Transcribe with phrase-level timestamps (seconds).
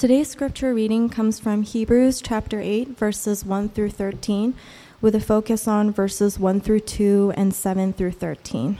[0.00, 4.54] Today's scripture reading comes from Hebrews chapter 8, verses 1 through 13,
[5.02, 8.78] with a focus on verses 1 through 2 and 7 through 13.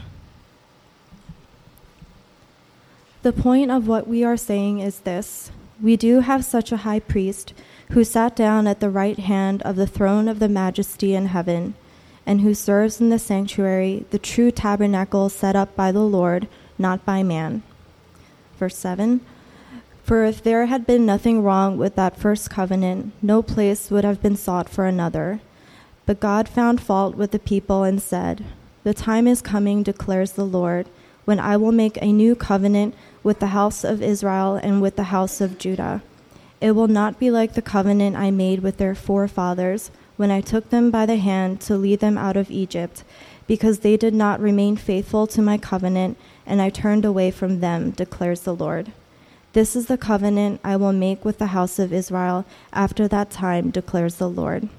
[3.21, 7.01] The point of what we are saying is this we do have such a high
[7.01, 7.53] priest
[7.91, 11.75] who sat down at the right hand of the throne of the majesty in heaven,
[12.25, 16.47] and who serves in the sanctuary, the true tabernacle set up by the Lord,
[16.79, 17.61] not by man.
[18.57, 19.21] Verse 7
[20.11, 24.21] For if there had been nothing wrong with that first covenant, no place would have
[24.21, 25.39] been sought for another.
[26.05, 28.43] But God found fault with the people and said,
[28.83, 30.89] The time is coming, declares the Lord,
[31.23, 32.93] when I will make a new covenant
[33.23, 36.03] with the house of Israel and with the house of Judah.
[36.59, 40.71] It will not be like the covenant I made with their forefathers when I took
[40.71, 43.05] them by the hand to lead them out of Egypt,
[43.47, 47.91] because they did not remain faithful to my covenant, and I turned away from them,
[47.91, 48.91] declares the Lord.
[49.53, 53.69] This is the covenant I will make with the house of Israel after that time,
[53.69, 54.69] declares the Lord.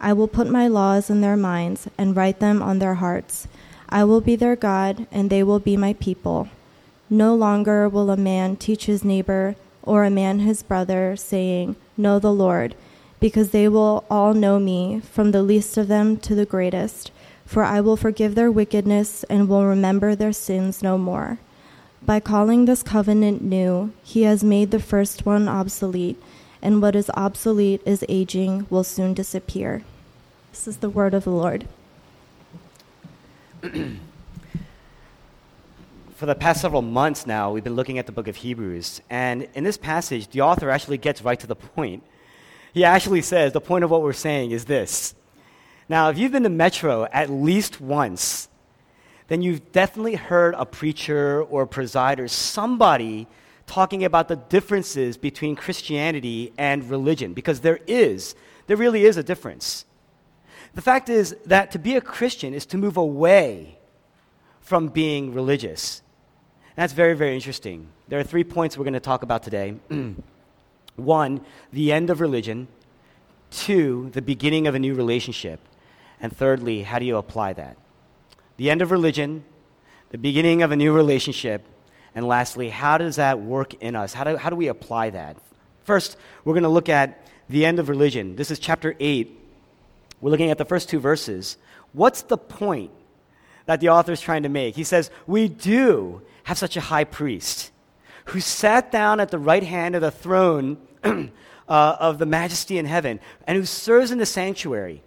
[0.00, 3.46] I will put my laws in their minds and write them on their hearts.
[3.90, 6.48] I will be their God, and they will be my people.
[7.10, 12.18] No longer will a man teach his neighbor or a man his brother, saying, Know
[12.18, 12.74] the Lord,
[13.20, 17.10] because they will all know me, from the least of them to the greatest.
[17.44, 21.38] For I will forgive their wickedness and will remember their sins no more.
[22.06, 26.22] By calling this covenant new, he has made the first one obsolete,
[26.62, 29.82] and what is obsolete is aging, will soon disappear.
[30.52, 31.66] This is the word of the Lord.
[36.14, 39.00] for the past several months now, we've been looking at the book of Hebrews.
[39.10, 42.04] And in this passage, the author actually gets right to the point.
[42.72, 45.16] He actually says the point of what we're saying is this.
[45.88, 48.48] Now, if you've been to Metro at least once,
[49.28, 53.26] then you've definitely heard a preacher or a presider, somebody
[53.66, 58.34] talking about the differences between Christianity and religion, because there is,
[58.66, 59.84] there really is a difference.
[60.74, 63.78] The fact is that to be a Christian is to move away
[64.60, 66.02] from being religious.
[66.76, 67.88] That's very, very interesting.
[68.08, 69.76] There are three points we're going to talk about today.
[70.96, 71.40] One,
[71.72, 72.68] the end of religion.
[73.50, 75.60] Two, the beginning of a new relationship.
[76.20, 77.76] And thirdly, how do you apply that?
[78.56, 79.44] The end of religion,
[80.10, 81.64] the beginning of a new relationship,
[82.14, 84.14] and lastly, how does that work in us?
[84.14, 85.36] How do, how do we apply that?
[85.84, 88.36] First, we're going to look at the end of religion.
[88.36, 89.38] This is chapter 8.
[90.20, 91.58] We're looking at the first two verses.
[91.92, 92.90] What's the point
[93.66, 94.76] that the author is trying to make?
[94.76, 97.70] He says, We do have such a high priest
[98.26, 101.28] who sat down at the right hand of the throne uh,
[101.68, 105.02] of the majesty in heaven and who serves in the sanctuary.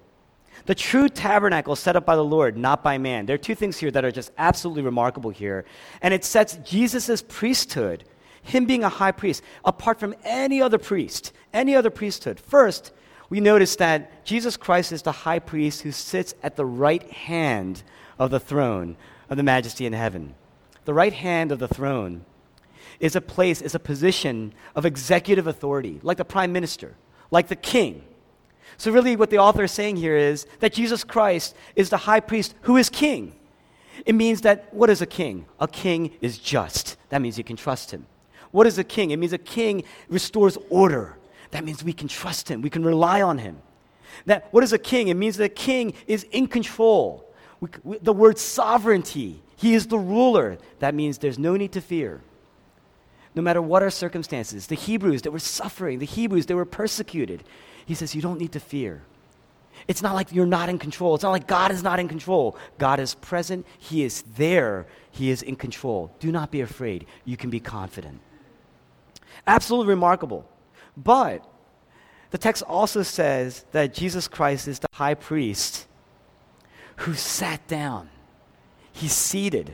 [0.65, 3.25] The true tabernacle set up by the Lord, not by man.
[3.25, 5.65] There are two things here that are just absolutely remarkable here.
[6.01, 8.03] And it sets Jesus' priesthood,
[8.43, 12.39] him being a high priest, apart from any other priest, any other priesthood.
[12.39, 12.91] First,
[13.29, 17.83] we notice that Jesus Christ is the high priest who sits at the right hand
[18.17, 18.97] of the throne
[19.29, 20.35] of the majesty in heaven
[20.89, 22.25] the right hand of the throne,
[22.99, 26.95] is a place, is a position of executive authority, like the prime minister,
[27.29, 28.03] like the king.
[28.77, 32.19] So, really, what the author is saying here is that Jesus Christ is the high
[32.19, 33.35] priest who is king.
[34.05, 35.45] It means that what is a king?
[35.59, 36.97] A king is just.
[37.09, 38.05] That means you can trust him.
[38.51, 39.11] What is a king?
[39.11, 41.17] It means a king restores order.
[41.51, 43.57] That means we can trust him, we can rely on him.
[44.25, 45.07] That, what is a king?
[45.07, 47.25] It means that a king is in control.
[47.59, 50.57] We, we, the word sovereignty he is the ruler.
[50.79, 52.21] That means there's no need to fear.
[53.35, 57.43] No matter what our circumstances, the Hebrews that were suffering, the Hebrews that were persecuted,
[57.89, 59.01] he says, You don't need to fear.
[59.87, 61.15] It's not like you're not in control.
[61.15, 62.55] It's not like God is not in control.
[62.77, 63.65] God is present.
[63.79, 64.85] He is there.
[65.09, 66.11] He is in control.
[66.19, 67.07] Do not be afraid.
[67.25, 68.19] You can be confident.
[69.47, 70.47] Absolutely remarkable.
[70.95, 71.43] But
[72.29, 75.87] the text also says that Jesus Christ is the high priest
[76.97, 78.11] who sat down.
[78.91, 79.69] He's seated.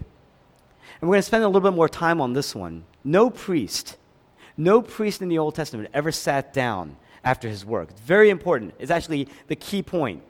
[1.02, 2.86] And we're going to spend a little bit more time on this one.
[3.04, 3.98] No priest,
[4.56, 6.96] no priest in the Old Testament ever sat down
[7.26, 7.90] after his work.
[7.90, 8.76] It's very important.
[8.80, 10.22] It's actually the key point.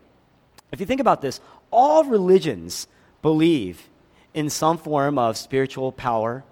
[0.71, 2.87] If you think about this, all religions
[3.21, 3.89] believe
[4.33, 6.43] in some form of spiritual power,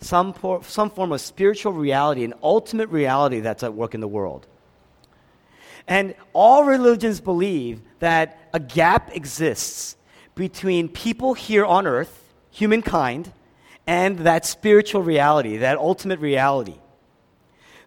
[0.00, 4.08] some, por- some form of spiritual reality, an ultimate reality that's at work in the
[4.08, 4.46] world.
[5.88, 9.96] And all religions believe that a gap exists
[10.34, 13.32] between people here on earth, humankind,
[13.86, 16.76] and that spiritual reality, that ultimate reality.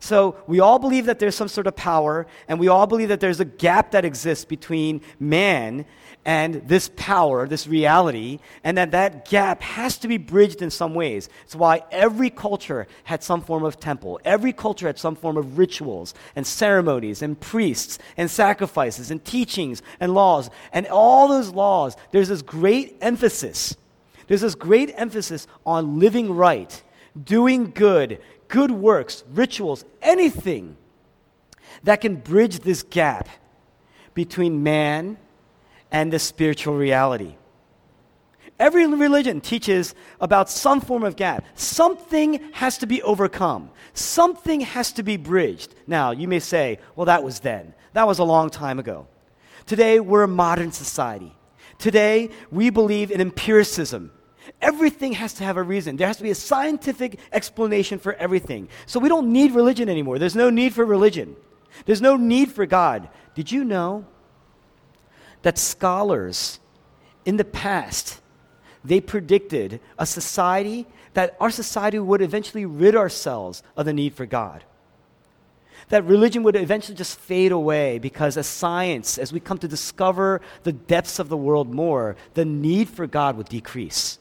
[0.01, 3.19] So we all believe that there's some sort of power, and we all believe that
[3.19, 5.86] there's a gap that exists between man
[6.25, 10.95] and this power, this reality, and that that gap has to be bridged in some
[10.95, 11.30] ways.
[11.44, 14.19] It's why every culture had some form of temple.
[14.25, 19.83] Every culture had some form of rituals and ceremonies and priests and sacrifices and teachings
[20.00, 20.50] and laws.
[20.74, 23.75] And all those laws, there's this great emphasis.
[24.27, 26.81] There's this great emphasis on living right,
[27.24, 28.19] doing good,
[28.51, 30.77] good works, rituals, anything
[31.83, 33.27] that can bridge this gap
[34.13, 35.18] between man
[35.89, 37.36] and the spiritual reality.
[38.59, 41.44] Every religion teaches about some form of gap.
[41.56, 43.71] Something has to be overcome.
[43.94, 45.74] Something has to be bridged.
[45.88, 47.74] Now, you may say, well, that was then.
[47.94, 49.07] That was a long time ago.
[49.65, 51.33] Today, we're a modern society.
[51.80, 54.12] Today, we believe in empiricism.
[54.61, 55.97] Everything has to have a reason.
[55.97, 58.69] There has to be a scientific explanation for everything.
[58.85, 60.19] So we don't need religion anymore.
[60.19, 61.35] There's no need for religion.
[61.85, 63.09] There's no need for God.
[63.35, 64.05] Did you know
[65.43, 66.59] that scholars
[67.25, 68.21] in the past
[68.83, 74.25] they predicted a society that our society would eventually rid ourselves of the need for
[74.25, 74.63] God.
[75.89, 80.41] That religion would eventually just fade away because as science, as we come to discover
[80.63, 84.19] the depths of the world more, the need for God would decrease.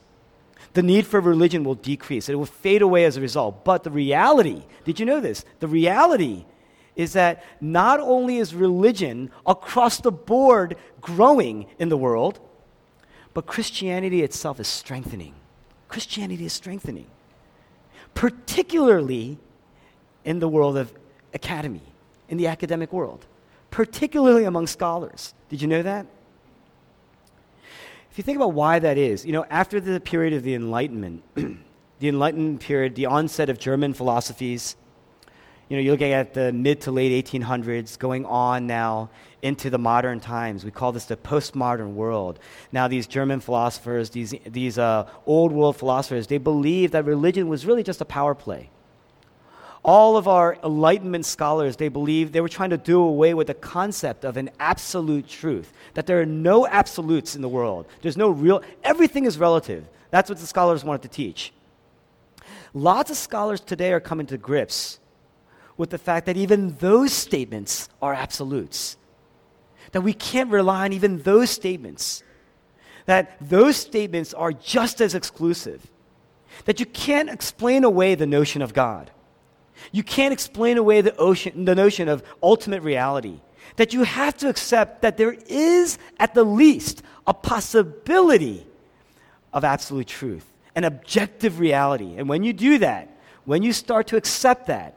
[0.73, 2.29] The need for religion will decrease.
[2.29, 3.65] It will fade away as a result.
[3.65, 5.45] But the reality, did you know this?
[5.59, 6.45] The reality
[6.95, 12.41] is that not only is religion across the board growing in the world,
[13.35, 15.35] but Christianity itself is strengthening.
[15.89, 17.07] Christianity is strengthening,
[18.15, 19.39] particularly
[20.25, 20.93] in the world of
[21.35, 21.83] academy,
[22.29, 23.27] in the academic world,
[23.71, 25.35] particularly among scholars.
[25.49, 26.07] Did you know that?
[28.11, 31.23] If you think about why that is, you know, after the period of the Enlightenment,
[31.35, 34.75] the Enlightenment period, the onset of German philosophies,
[35.69, 39.11] you know, you're looking at the mid to late 1800s, going on now
[39.43, 40.65] into the modern times.
[40.65, 42.41] We call this the postmodern world.
[42.73, 47.65] Now, these German philosophers, these, these uh, old world philosophers, they believed that religion was
[47.65, 48.71] really just a power play.
[49.83, 53.55] All of our Enlightenment scholars, they believed they were trying to do away with the
[53.55, 57.87] concept of an absolute truth, that there are no absolutes in the world.
[58.03, 59.85] There's no real, everything is relative.
[60.11, 61.53] That's what the scholars wanted to teach.
[62.75, 64.99] Lots of scholars today are coming to grips
[65.77, 68.99] with the fact that even those statements are absolutes.
[69.93, 72.23] That we can't rely on even those statements.
[73.07, 75.91] That those statements are just as exclusive.
[76.67, 79.11] That you can't explain away the notion of God.
[79.93, 83.41] You can't explain away the, ocean, the notion of ultimate reality.
[83.77, 88.67] That you have to accept that there is, at the least, a possibility
[89.53, 92.15] of absolute truth, an objective reality.
[92.17, 93.09] And when you do that,
[93.45, 94.97] when you start to accept that,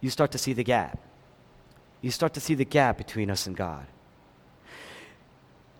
[0.00, 0.98] you start to see the gap.
[2.00, 3.86] You start to see the gap between us and God.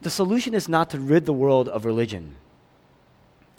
[0.01, 2.37] The solution is not to rid the world of religion.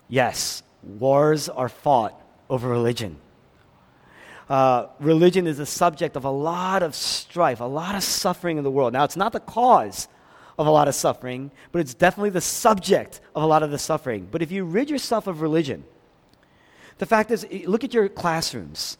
[0.08, 3.18] Yes, wars are fought over religion.
[4.50, 8.63] Uh, religion is the subject of a lot of strife, a lot of suffering in
[8.63, 8.94] the world.
[8.94, 10.07] Now, it's not the cause
[10.57, 13.78] of a lot of suffering, but it's definitely the subject of a lot of the
[13.78, 14.28] suffering.
[14.30, 15.84] But if you rid yourself of religion,
[16.98, 18.98] the fact is, look at your classrooms.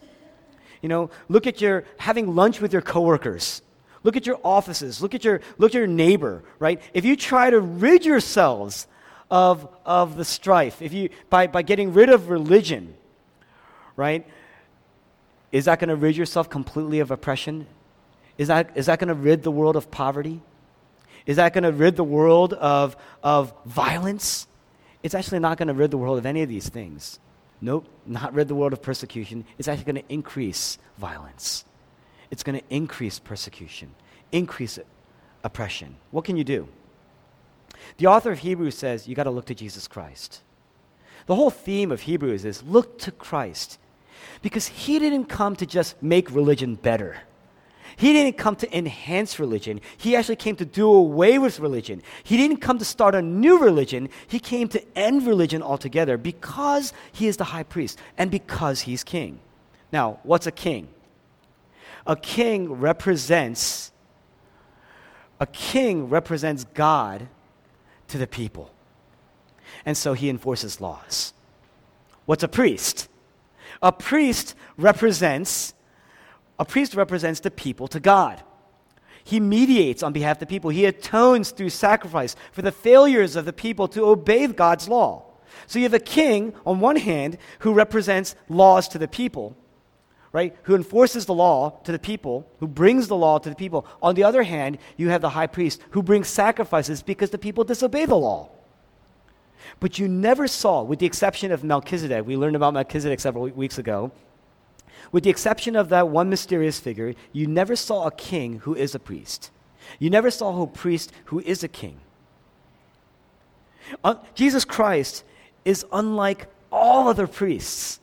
[0.82, 3.60] You know, look at your having lunch with your coworkers.
[4.04, 5.02] Look at your offices.
[5.02, 6.80] Look at your, look at your neighbor, right?
[6.94, 8.86] If you try to rid yourselves
[9.30, 12.94] of, of the strife, if you, by, by getting rid of religion,
[13.96, 14.26] right,
[15.52, 17.66] is that going to rid yourself completely of oppression?
[18.38, 20.40] Is that, is that going to rid the world of poverty?
[21.26, 24.46] Is that going to rid the world of, of violence?
[25.02, 27.18] It's actually not going to rid the world of any of these things.
[27.60, 29.44] Nope, not rid the world of persecution.
[29.58, 31.64] It's actually going to increase violence.
[32.30, 33.90] It's going to increase persecution,
[34.32, 34.78] increase
[35.42, 35.96] oppression.
[36.10, 36.68] What can you do?
[37.98, 40.42] The author of Hebrews says you got to look to Jesus Christ.
[41.26, 43.78] The whole theme of Hebrews is look to Christ
[44.42, 47.16] because he didn't come to just make religion better.
[47.96, 49.80] He didn't come to enhance religion.
[49.98, 52.02] He actually came to do away with religion.
[52.22, 54.08] He didn't come to start a new religion.
[54.26, 59.04] He came to end religion altogether because he is the high priest and because he's
[59.04, 59.40] king.
[59.92, 60.88] Now, what's a king?
[62.06, 63.92] A king represents
[65.40, 67.28] a king represents God
[68.08, 68.70] to the people.
[69.84, 71.32] And so he enforces laws.
[72.26, 73.09] What's a priest?
[73.82, 75.74] A priest represents
[76.58, 78.42] a priest represents the people to God.
[79.24, 80.68] He mediates on behalf of the people.
[80.68, 85.24] He atones through sacrifice for the failures of the people to obey God's law.
[85.66, 89.56] So you have a king, on one hand, who represents laws to the people,
[90.32, 90.54] right?
[90.64, 93.86] Who enforces the law to the people, who brings the law to the people.
[94.02, 97.64] On the other hand, you have the high priest who brings sacrifices because the people
[97.64, 98.50] disobey the law.
[99.78, 103.78] But you never saw, with the exception of Melchizedek, we learned about Melchizedek several weeks
[103.78, 104.12] ago,
[105.12, 108.94] with the exception of that one mysterious figure, you never saw a king who is
[108.94, 109.50] a priest.
[109.98, 112.00] You never saw a priest who is a king.
[114.04, 115.24] Uh, Jesus Christ
[115.64, 117.98] is unlike all other priests.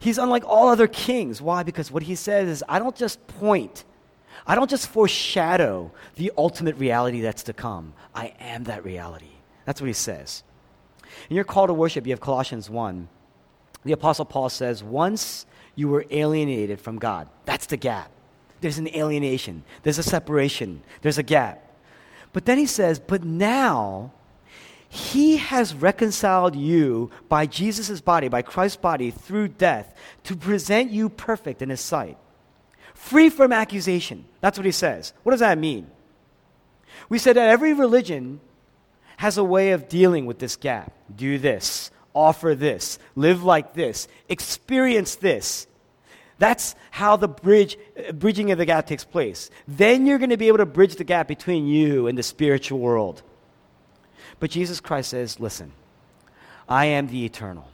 [0.00, 1.40] He's unlike all other kings.
[1.40, 1.62] Why?
[1.62, 3.84] Because what he says is, I don't just point,
[4.46, 7.94] I don't just foreshadow the ultimate reality that's to come.
[8.14, 9.30] I am that reality.
[9.64, 10.42] That's what he says.
[11.30, 13.08] In your call to worship, you have Colossians 1.
[13.84, 15.46] The Apostle Paul says, Once
[15.76, 17.28] you were alienated from God.
[17.44, 18.10] That's the gap.
[18.60, 21.62] There's an alienation, there's a separation, there's a gap.
[22.32, 24.12] But then he says, But now
[24.88, 29.94] he has reconciled you by Jesus' body, by Christ's body, through death,
[30.24, 32.16] to present you perfect in his sight,
[32.94, 34.24] free from accusation.
[34.40, 35.12] That's what he says.
[35.22, 35.90] What does that mean?
[37.08, 38.40] We said that every religion
[39.16, 40.92] has a way of dealing with this gap.
[41.14, 45.66] Do this, offer this, live like this, experience this.
[46.38, 47.78] That's how the bridge,
[48.12, 49.50] bridging of the gap takes place.
[49.66, 52.78] Then you're going to be able to bridge the gap between you and the spiritual
[52.78, 53.22] world.
[54.38, 55.72] But Jesus Christ says, listen,
[56.68, 57.68] I am the eternal.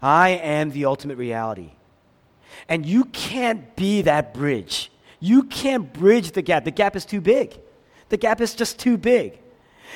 [0.00, 1.72] I am the ultimate reality.
[2.68, 4.92] And you can't be that bridge.
[5.18, 6.64] You can't bridge the gap.
[6.64, 7.58] The gap is too big.
[8.10, 9.38] The gap is just too big.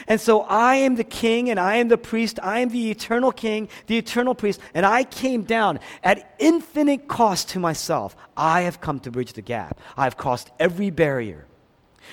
[0.06, 2.38] And so I am the king and I am the priest.
[2.42, 4.60] I am the eternal king, the eternal priest.
[4.74, 8.16] And I came down at infinite cost to myself.
[8.36, 9.80] I have come to bridge the gap.
[9.96, 11.46] I have crossed every barrier.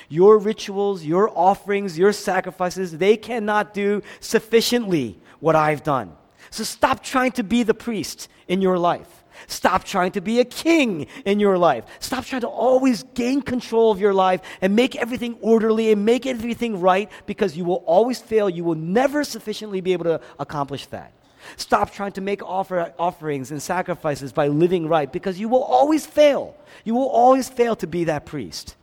[0.10, 6.14] Your rituals, your offerings, your sacrifices, they cannot do sufficiently what I've done.
[6.50, 9.17] So stop trying to be the priest in your life.
[9.46, 11.86] Stop trying to be a king in your life.
[12.00, 16.26] Stop trying to always gain control of your life and make everything orderly and make
[16.26, 18.50] everything right because you will always fail.
[18.50, 21.14] You will never sufficiently be able to accomplish that.
[21.56, 26.06] Stop trying to make offer, offerings and sacrifices by living right because you will always
[26.06, 26.56] fail.
[26.84, 28.76] You will always fail to be that priest.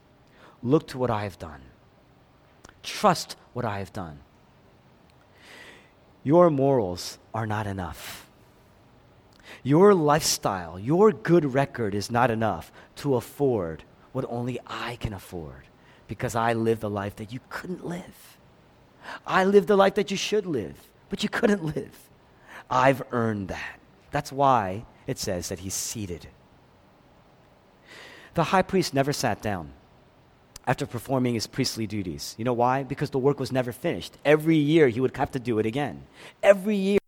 [0.62, 1.61] Look to what I have done.
[2.82, 4.20] Trust what I have done.
[6.23, 8.24] Your morals are not enough.
[9.64, 15.64] Your lifestyle, your good record is not enough to afford what only I can afford
[16.06, 18.37] because I lived the life that you couldn't live.
[19.26, 20.76] I lived the life that you should live,
[21.09, 22.11] but you couldn't live.
[22.71, 23.80] I've earned that.
[24.11, 26.28] That's why it says that he's seated.
[28.35, 29.73] The high priest never sat down
[30.66, 32.35] after performing his priestly duties.
[32.38, 32.83] You know why?
[32.83, 34.18] Because the work was never finished.
[34.25, 36.04] Every year he would have to do it again.
[36.42, 36.99] Every year,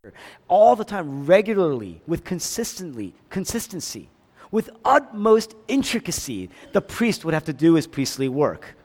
[0.49, 4.09] all the time, regularly, with consistently, consistency,
[4.51, 8.77] with utmost intricacy, the priest would have to do his priestly work.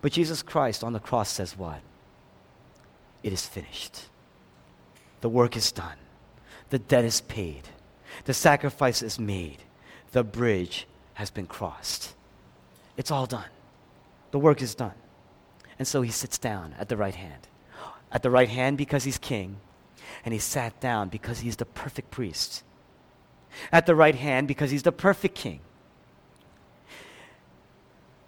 [0.00, 1.80] But Jesus Christ on the cross says what?
[3.22, 4.02] It is finished.
[5.20, 5.96] The work is done.
[6.70, 7.62] The debt is paid.
[8.24, 9.58] The sacrifice is made.
[10.12, 12.14] The bridge has been crossed.
[12.96, 13.48] It's all done.
[14.30, 14.94] The work is done.
[15.78, 17.48] And so he sits down at the right hand.
[18.12, 19.56] At the right hand because he's king,
[20.26, 22.64] and he sat down because he's the perfect priest.
[23.70, 25.60] At the right hand because he's the perfect king.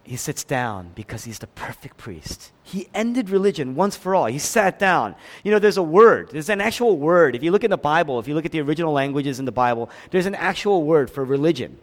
[0.04, 2.52] He sits down because he's the perfect priest.
[2.62, 4.26] He ended religion once for all.
[4.26, 5.16] He sat down.
[5.42, 7.34] You know, there's a word, there's an actual word.
[7.34, 9.52] If you look in the Bible, if you look at the original languages in the
[9.52, 11.78] Bible, there's an actual word for religion.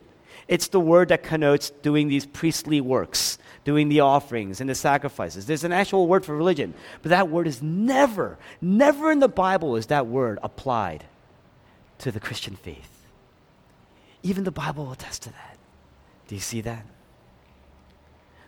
[0.47, 5.47] It's the word that connotes doing these priestly works, doing the offerings and the sacrifices.
[5.47, 9.75] There's an actual word for religion, but that word is never, never in the Bible
[9.75, 11.05] is that word applied
[11.99, 13.07] to the Christian faith.
[14.21, 15.57] Even the Bible will attest to that.
[16.27, 16.85] Do you see that?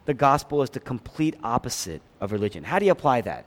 [0.06, 2.64] The gospel is the complete opposite of religion.
[2.64, 3.46] How do you apply that?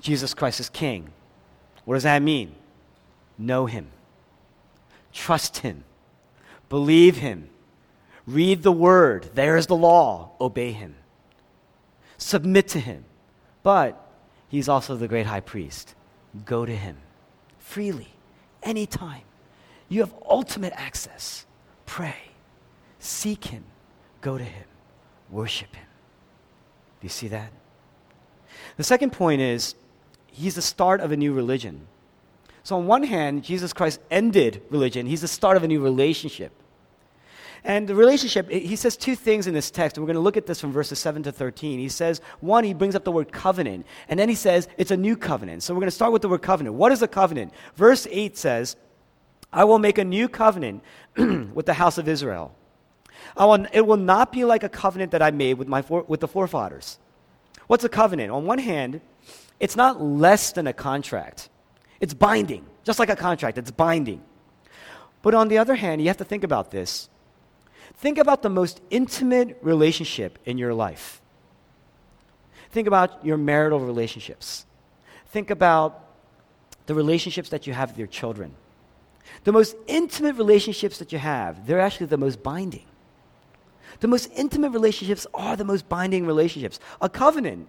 [0.00, 1.10] Jesus Christ is king.
[1.84, 2.54] What does that mean?
[3.38, 3.88] Know him,
[5.12, 5.84] trust him
[6.68, 7.48] Believe him.
[8.26, 9.30] Read the word.
[9.34, 10.32] There is the law.
[10.40, 10.96] Obey him.
[12.18, 13.04] Submit to him.
[13.62, 14.00] But
[14.48, 15.94] he's also the great high priest.
[16.44, 16.98] Go to him
[17.66, 18.14] freely,
[18.62, 19.22] anytime.
[19.88, 21.46] You have ultimate access.
[21.84, 22.16] Pray.
[23.00, 23.64] Seek him.
[24.20, 24.64] Go to him.
[25.30, 25.86] Worship him.
[27.00, 27.50] Do you see that?
[28.76, 29.74] The second point is
[30.28, 31.88] he's the start of a new religion.
[32.66, 36.50] So, on one hand, Jesus Christ ended religion, he's the start of a new relationship.
[37.62, 39.96] And the relationship, he says two things in this text.
[39.96, 41.78] We're going to look at this from verses 7 to 13.
[41.78, 43.86] He says, one, he brings up the word covenant.
[44.08, 45.62] And then he says, it's a new covenant.
[45.62, 46.74] So we're going to start with the word covenant.
[46.74, 47.52] What is a covenant?
[47.76, 48.74] Verse 8 says,
[49.52, 50.82] I will make a new covenant
[51.16, 52.52] with the house of Israel.
[53.38, 56.18] Will, it will not be like a covenant that I made with, my for, with
[56.18, 56.98] the forefathers.
[57.68, 58.32] What's a covenant?
[58.32, 59.02] On one hand,
[59.60, 61.48] it's not less than a contract,
[62.00, 64.22] it's binding, just like a contract, it's binding.
[65.22, 67.08] But on the other hand, you have to think about this.
[67.94, 71.20] Think about the most intimate relationship in your life.
[72.70, 74.66] Think about your marital relationships.
[75.28, 76.04] Think about
[76.86, 78.54] the relationships that you have with your children.
[79.44, 82.84] The most intimate relationships that you have, they're actually the most binding.
[84.00, 86.78] The most intimate relationships are the most binding relationships.
[87.00, 87.68] A covenant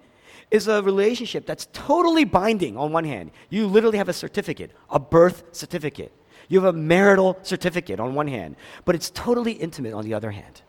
[0.50, 3.32] is a relationship that's totally binding on one hand.
[3.50, 6.14] You literally have a certificate, a birth certificate.
[6.48, 10.32] You have a marital certificate on one hand, but it's totally intimate on the other
[10.32, 10.62] hand.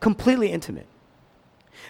[0.00, 0.86] Completely intimate.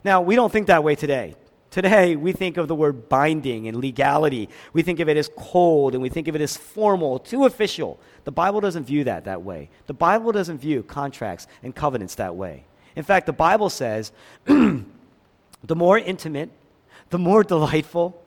[0.05, 1.35] Now, we don't think that way today.
[1.71, 4.49] Today, we think of the word binding and legality.
[4.73, 7.99] We think of it as cold and we think of it as formal, too official.
[8.25, 9.71] The Bible doesn't view that that way.
[9.87, 12.67] The Bible doesn't view contracts and covenants that way.
[12.95, 14.13] In fact, the Bible says
[14.45, 14.85] the
[15.75, 16.51] more intimate,
[17.15, 18.21] the more delightful,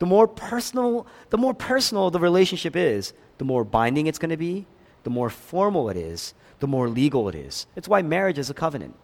[0.00, 4.36] the more personal, the more personal the relationship is, the more binding it's going to
[4.36, 4.66] be,
[5.04, 7.66] the more formal it is, the more legal it is.
[7.74, 8.94] It's why marriage is a covenant.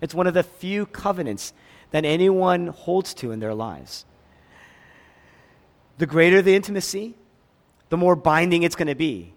[0.00, 1.52] It's one of the few covenants
[1.90, 4.04] that anyone holds to in their lives.
[5.98, 7.16] The greater the intimacy,
[7.88, 9.32] the more binding it's going to be.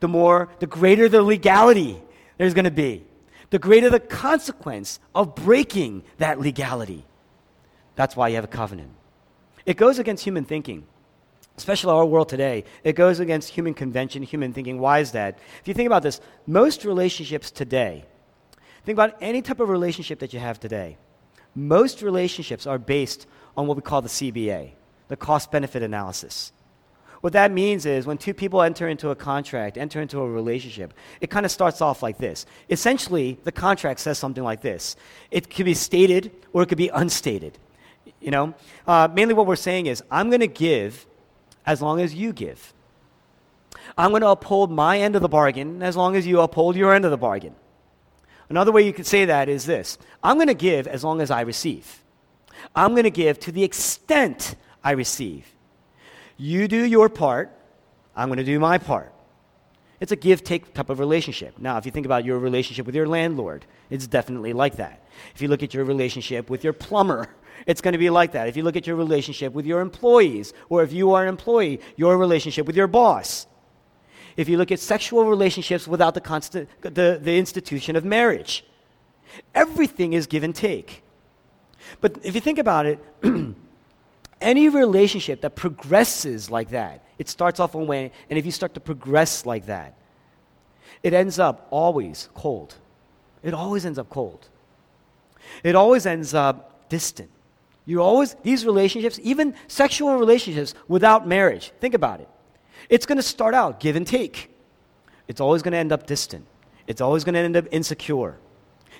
[0.00, 2.02] The more the greater the legality
[2.38, 3.04] there's going to be
[3.50, 7.04] the greater the consequence of breaking that legality.
[7.94, 8.90] That's why you have a covenant.
[9.66, 10.86] It goes against human thinking,
[11.56, 12.64] especially our world today.
[12.84, 14.78] It goes against human convention, human thinking.
[14.78, 15.38] Why is that?
[15.60, 18.04] If you think about this, most relationships today,
[18.84, 20.96] think about any type of relationship that you have today,
[21.54, 24.72] most relationships are based on what we call the CBA,
[25.08, 26.52] the cost benefit analysis.
[27.20, 30.92] What that means is when two people enter into a contract, enter into a relationship,
[31.20, 32.46] it kind of starts off like this.
[32.68, 34.96] Essentially, the contract says something like this
[35.30, 37.58] it could be stated or it could be unstated.
[38.22, 38.54] You know,
[38.86, 41.06] uh, mainly what we're saying is, I'm going to give
[41.66, 42.72] as long as you give.
[43.98, 46.94] I'm going to uphold my end of the bargain as long as you uphold your
[46.94, 47.54] end of the bargain.
[48.48, 51.30] Another way you could say that is this I'm going to give as long as
[51.30, 52.02] I receive.
[52.76, 55.46] I'm going to give to the extent I receive.
[56.36, 57.50] You do your part,
[58.14, 59.12] I'm going to do my part.
[60.00, 61.58] It's a give take type of relationship.
[61.58, 65.06] Now, if you think about your relationship with your landlord, it's definitely like that.
[65.34, 67.28] If you look at your relationship with your plumber,
[67.66, 68.48] it's going to be like that.
[68.48, 71.80] If you look at your relationship with your employees, or if you are an employee,
[71.96, 73.46] your relationship with your boss.
[74.36, 78.64] If you look at sexual relationships without the, constant, the, the institution of marriage,
[79.54, 81.02] everything is give and take.
[82.00, 82.98] But if you think about it,
[84.40, 88.74] any relationship that progresses like that, it starts off one way, and if you start
[88.74, 89.96] to progress like that,
[91.02, 92.74] it ends up always cold.
[93.42, 94.48] It always ends up cold.
[95.62, 97.30] It always ends up distant.
[97.84, 102.28] You always, these relationships, even sexual relationships without marriage, think about it.
[102.88, 104.50] It's going to start out give and take.
[105.28, 106.46] It's always going to end up distant.
[106.86, 108.38] It's always going to end up insecure.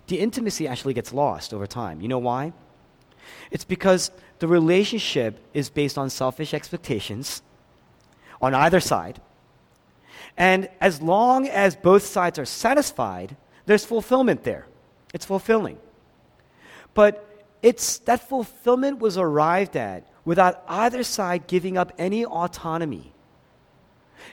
[0.07, 2.01] The intimacy actually gets lost over time.
[2.01, 2.53] You know why?
[3.51, 7.43] It's because the relationship is based on selfish expectations
[8.41, 9.21] on either side.
[10.37, 14.67] And as long as both sides are satisfied, there's fulfillment there.
[15.15, 15.79] It's fulfilling.
[16.95, 17.32] But
[17.63, 23.13] it's, that fulfillment was arrived at without either side giving up any autonomy.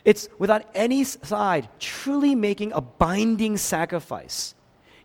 [0.03, 4.55] It's without any side truly making a binding sacrifice.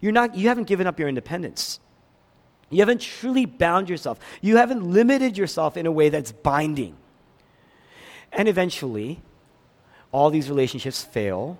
[0.00, 1.80] You're not, you haven't given up your independence.
[2.70, 4.18] You haven't truly bound yourself.
[4.40, 6.96] You haven't limited yourself in a way that's binding.
[8.32, 9.20] And eventually,
[10.12, 11.58] all these relationships fail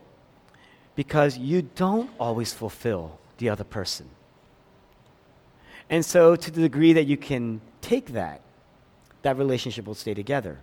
[0.97, 4.09] because you don't always fulfill the other person.
[5.91, 8.41] And so, to the degree that you can take that,
[9.23, 10.61] that relationship will stay together.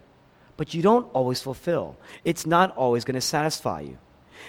[0.57, 3.97] But you don't always fulfill, it's not always going to satisfy you.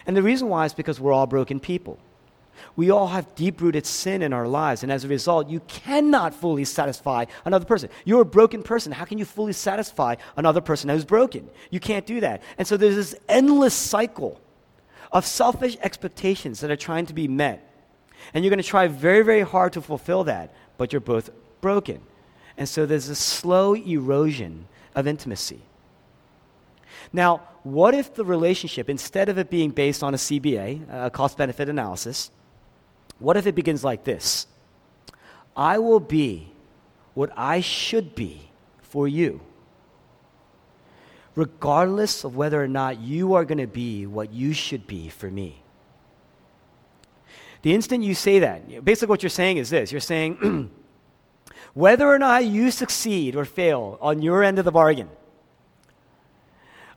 [0.07, 1.99] And the reason why is because we're all broken people.
[2.77, 6.35] We all have deep rooted sin in our lives, and as a result, you cannot
[6.35, 7.89] fully satisfy another person.
[8.05, 8.93] You're a broken person.
[8.93, 11.49] How can you fully satisfy another person who's broken?
[11.71, 12.43] You can't do that.
[12.59, 14.41] And so there's this endless cycle
[15.13, 17.69] of selfish expectations that are trying to be met.
[18.33, 22.01] And you're going to try very, very hard to fulfill that, but you're both broken.
[22.57, 24.66] And so there's a slow erosion
[24.97, 25.61] of intimacy.
[27.12, 31.38] Now, what if the relationship, instead of it being based on a CBA, a cost
[31.38, 32.33] benefit analysis,
[33.21, 34.49] what if it begins like this?
[35.55, 36.51] I will be
[37.14, 39.40] what I should be for you.
[41.35, 45.31] regardless of whether or not you are going to be what you should be for
[45.31, 45.62] me.
[47.62, 50.70] The instant you say that, basically what you're saying is this you're saying,
[51.75, 55.09] whether or not you succeed or fail on your end of the bargain,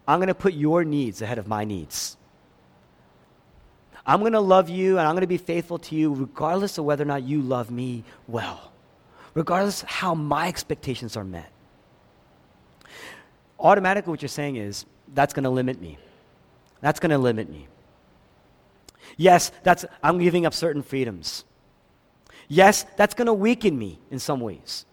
[0.07, 2.17] I'm going to put your needs ahead of my needs.
[4.05, 6.85] I'm going to love you and I'm going to be faithful to you regardless of
[6.85, 8.71] whether or not you love me well,
[9.33, 11.51] regardless of how my expectations are met.
[13.59, 15.97] Automatically, what you're saying is that's going to limit me.
[16.81, 17.67] That's going to limit me.
[19.17, 21.43] Yes, that's, I'm giving up certain freedoms.
[22.47, 24.85] Yes, that's going to weaken me in some ways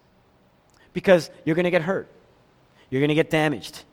[0.93, 2.09] because you're going to get hurt.
[2.91, 3.85] You're going to get damaged.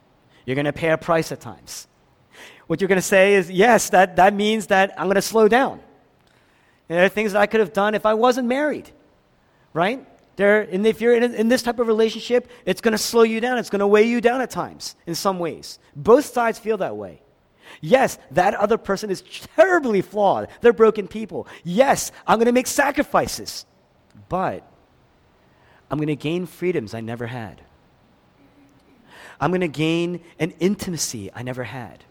[0.46, 1.88] You're going to pay a price at times.
[2.68, 5.48] What you're going to say is, yes, that, that means that I'm going to slow
[5.48, 5.80] down.
[6.88, 8.90] And there are things that I could have done if I wasn't married,
[9.74, 10.06] right?
[10.36, 13.42] There, and if you're in, in this type of relationship, it's going to slow you
[13.42, 13.58] down.
[13.58, 15.80] It's going to weigh you down at times in some ways.
[15.96, 17.22] Both sides feel that way.
[17.82, 19.22] Yes, that other person is
[19.56, 20.50] terribly flawed.
[20.62, 21.48] They're broken people.
[21.64, 23.66] Yes, I'm going to make sacrifices.
[24.28, 24.70] But
[25.90, 27.62] I'm going to gain freedoms I never had.
[29.42, 32.04] I'm going to gain an intimacy I never had.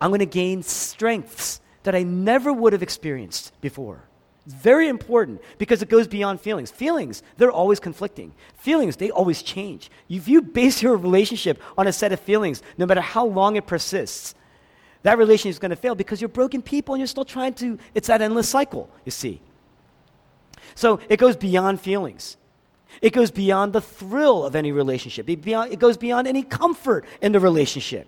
[0.00, 4.02] I'm going to gain strengths that I never would have experienced before.
[4.46, 6.70] Very important because it goes beyond feelings.
[6.70, 8.32] Feelings, they're always conflicting.
[8.56, 9.90] Feelings, they always change.
[10.08, 13.66] If you base your relationship on a set of feelings, no matter how long it
[13.66, 14.34] persists,
[15.02, 17.78] that relationship is going to fail because you're broken people and you're still trying to,
[17.94, 19.40] it's that endless cycle, you see.
[20.74, 22.36] So it goes beyond feelings.
[23.02, 25.28] It goes beyond the thrill of any relationship.
[25.28, 28.06] It, beyond, it goes beyond any comfort in the relationship.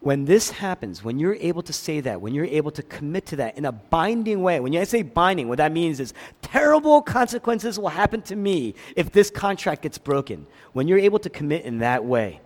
[0.00, 3.36] When this happens, when you're able to say that, when you're able to commit to
[3.36, 7.78] that in a binding way, when I say binding, what that means is terrible consequences
[7.80, 10.46] will happen to me if this contract gets broken.
[10.72, 12.40] When you're able to commit in that way,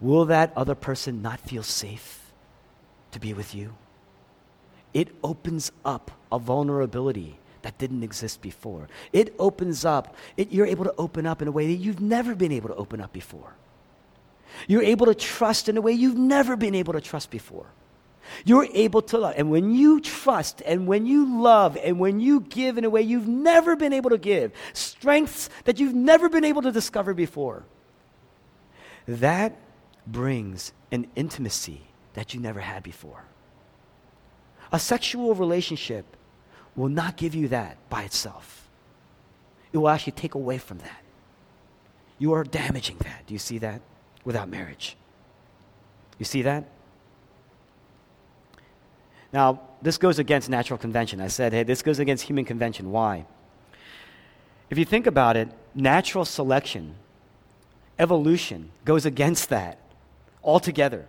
[0.00, 2.32] will that other person not feel safe
[3.12, 3.74] to be with you?
[4.94, 8.88] It opens up a vulnerability that didn't exist before.
[9.12, 12.34] It opens up, it, you're able to open up in a way that you've never
[12.34, 13.54] been able to open up before.
[14.66, 17.66] You're able to trust in a way you've never been able to trust before.
[18.44, 19.34] You're able to love.
[19.36, 23.02] And when you trust and when you love and when you give in a way
[23.02, 27.64] you've never been able to give, strengths that you've never been able to discover before,
[29.06, 29.56] that
[30.10, 31.82] brings an intimacy
[32.14, 33.24] that you never had before.
[34.72, 36.16] A sexual relationship
[36.76, 38.68] will not give you that by itself,
[39.72, 41.02] it will actually take away from that.
[42.18, 43.26] You are damaging that.
[43.26, 43.80] Do you see that?
[44.28, 44.94] without marriage.
[46.18, 46.68] You see that?
[49.32, 51.18] Now, this goes against natural convention.
[51.18, 52.90] I said, hey, this goes against human convention.
[52.90, 53.24] Why?
[54.68, 56.96] If you think about it, natural selection,
[57.98, 59.78] evolution, goes against that
[60.48, 61.06] altogether.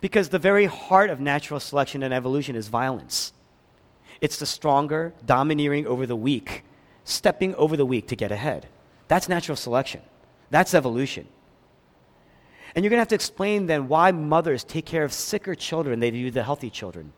[0.00, 3.32] Because the very heart of natural selection and evolution is violence.
[4.20, 6.64] It's the stronger domineering over the weak,
[7.04, 8.66] stepping over the weak to get ahead.
[9.08, 10.00] That's natural selection.
[10.50, 11.28] That's evolution.
[12.74, 16.00] And you're going to have to explain then why mothers take care of sicker children
[16.00, 17.12] than they do the healthy children.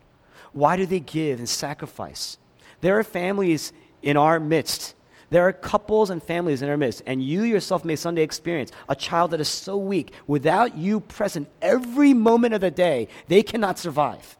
[0.51, 2.37] Why do they give and sacrifice?
[2.81, 4.95] There are families in our midst.
[5.29, 8.95] There are couples and families in our midst, and you yourself may someday experience a
[8.95, 13.77] child that is so weak, without you present every moment of the day, they cannot
[13.77, 14.37] survive.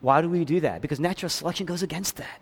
[0.00, 0.80] Why do we do that?
[0.80, 2.40] Because natural selection goes against that.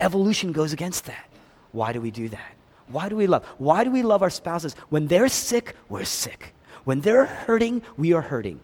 [0.00, 1.28] Evolution goes against that.
[1.72, 2.54] Why do we do that?
[2.88, 3.44] Why do we love?
[3.58, 4.74] Why do we love our spouses?
[4.88, 6.54] When they're sick, we're sick.
[6.84, 8.60] When they're hurting, we are hurting.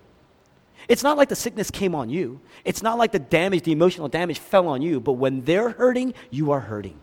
[0.89, 2.41] It's not like the sickness came on you.
[2.65, 5.01] It's not like the damage, the emotional damage fell on you.
[5.01, 6.99] But when they're hurting, you are hurting.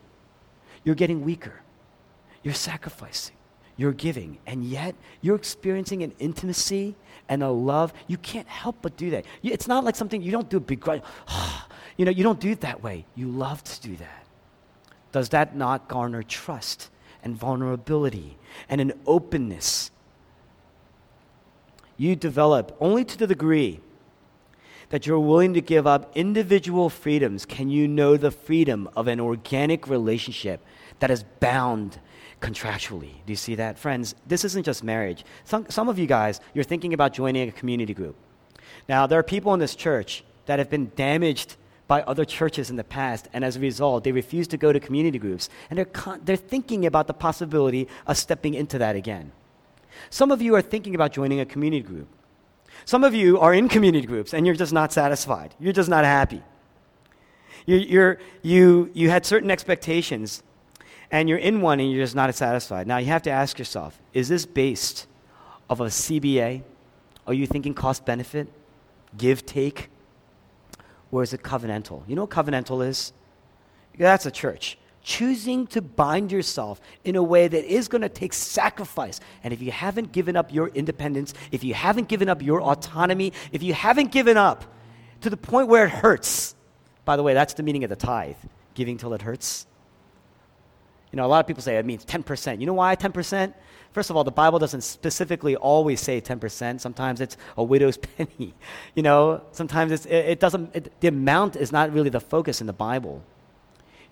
[0.86, 1.60] You're getting weaker.
[2.42, 3.36] You're sacrificing.
[3.76, 4.38] You're giving.
[4.46, 6.94] And yet, you're experiencing an intimacy
[7.28, 7.92] and a love.
[8.06, 9.26] You can't help but do that.
[9.42, 11.02] It's not like something you don't do begrudge.
[11.98, 13.04] you know, you don't do it that way.
[13.14, 14.24] You love to do that.
[15.10, 16.88] Does that not garner trust
[17.22, 19.90] and vulnerability and an openness
[21.96, 23.80] you develop only to the degree
[24.90, 29.18] that you're willing to give up individual freedoms can you know the freedom of an
[29.18, 30.64] organic relationship
[31.00, 31.98] that is bound
[32.40, 33.12] contractually.
[33.24, 33.78] Do you see that?
[33.78, 35.24] Friends, this isn't just marriage.
[35.44, 38.16] Some, some of you guys, you're thinking about joining a community group.
[38.88, 41.56] Now, there are people in this church that have been damaged
[41.88, 44.80] by other churches in the past, and as a result, they refuse to go to
[44.80, 45.48] community groups.
[45.70, 49.32] And they're, con- they're thinking about the possibility of stepping into that again.
[50.10, 52.08] Some of you are thinking about joining a community group.
[52.84, 55.54] Some of you are in community groups and you're just not satisfied.
[55.58, 56.42] You're just not happy.
[57.64, 60.42] You, you're, you, you had certain expectations
[61.10, 62.86] and you're in one and you're just not satisfied.
[62.86, 65.06] Now you have to ask yourself is this based
[65.68, 66.62] of a CBA?
[67.26, 68.48] Are you thinking cost benefit,
[69.16, 69.90] give take?
[71.10, 72.02] Or is it covenantal?
[72.08, 73.12] You know what covenantal is?
[73.98, 74.78] That's a church.
[75.02, 79.20] Choosing to bind yourself in a way that is going to take sacrifice.
[79.44, 83.32] And if you haven't given up your independence, if you haven't given up your autonomy,
[83.52, 84.64] if you haven't given up
[85.20, 86.56] to the point where it hurts,
[87.04, 88.36] by the way, that's the meaning of the tithe
[88.74, 89.66] giving till it hurts.
[91.16, 92.60] You know, a lot of people say it means 10%.
[92.60, 93.54] You know why 10%?
[93.92, 96.78] First of all, the Bible doesn't specifically always say 10%.
[96.78, 98.52] Sometimes it's a widow's penny.
[98.94, 102.60] You know, sometimes it's, it, it doesn't, it, the amount is not really the focus
[102.60, 103.22] in the Bible.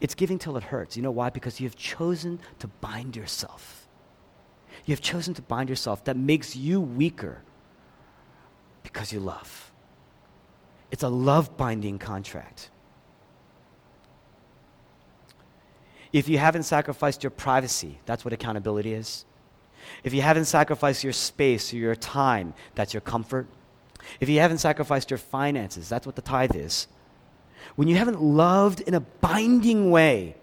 [0.00, 0.96] It's giving till it hurts.
[0.96, 1.28] You know why?
[1.28, 3.86] Because you've chosen to bind yourself.
[4.86, 6.04] You've chosen to bind yourself.
[6.04, 7.42] That makes you weaker
[8.82, 9.70] because you love.
[10.90, 12.70] It's a love binding contract.
[16.14, 19.24] If you haven't sacrificed your privacy, that's what accountability is.
[20.04, 23.48] If you haven't sacrificed your space or your time, that's your comfort.
[24.20, 26.86] If you haven't sacrificed your finances, that's what the tithe is.
[27.74, 30.36] When you haven't loved in a binding way,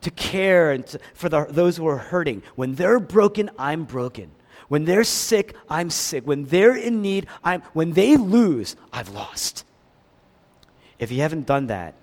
[0.00, 2.42] to care and to, for the, those who are hurting.
[2.56, 4.30] When they're broken, I'm broken.
[4.66, 6.26] When they're sick, I'm sick.
[6.26, 9.64] When they're in need, I'm, when they lose, I've lost.
[10.98, 11.94] If you haven't done that,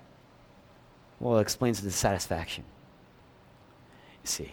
[1.20, 2.64] well, it explains the dissatisfaction.
[4.24, 4.52] You see.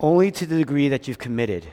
[0.00, 1.66] Only to the degree that you've committed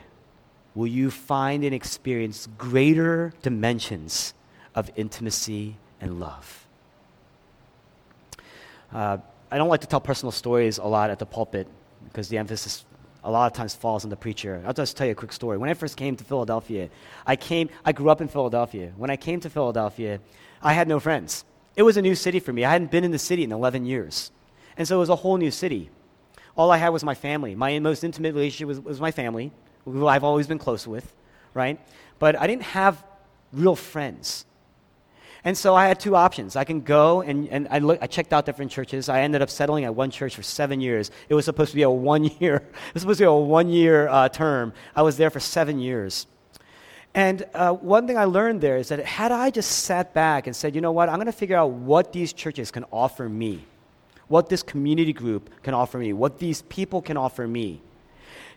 [0.74, 4.34] will you find and experience greater dimensions
[4.74, 6.66] of intimacy and love.
[8.92, 9.18] Uh,
[9.50, 11.66] I don't like to tell personal stories a lot at the pulpit
[12.04, 12.84] because the emphasis
[13.22, 14.62] a lot of times falls on the preacher.
[14.64, 15.58] I'll just tell you a quick story.
[15.58, 16.88] When I first came to Philadelphia,
[17.26, 18.92] I came I grew up in Philadelphia.
[18.96, 20.20] When I came to Philadelphia,
[20.62, 21.44] I had no friends.
[21.80, 22.62] It was a new city for me.
[22.62, 24.32] I hadn't been in the city in 11 years.
[24.76, 25.88] And so it was a whole new city.
[26.54, 27.54] All I had was my family.
[27.54, 29.50] My most intimate relationship was, was my family,
[29.86, 31.10] who I've always been close with,
[31.54, 31.80] right?
[32.18, 33.02] But I didn't have
[33.50, 34.44] real friends.
[35.42, 36.54] And so I had two options.
[36.54, 39.08] I can go and, and I, look, I checked out different churches.
[39.08, 41.10] I ended up settling at one church for seven years.
[41.30, 43.70] It was supposed to be a one year, it was supposed to be a one
[43.70, 44.74] year uh, term.
[44.94, 46.26] I was there for seven years.
[47.14, 50.54] And uh, one thing I learned there is that had I just sat back and
[50.54, 53.64] said, you know what, I'm going to figure out what these churches can offer me,
[54.28, 57.80] what this community group can offer me, what these people can offer me,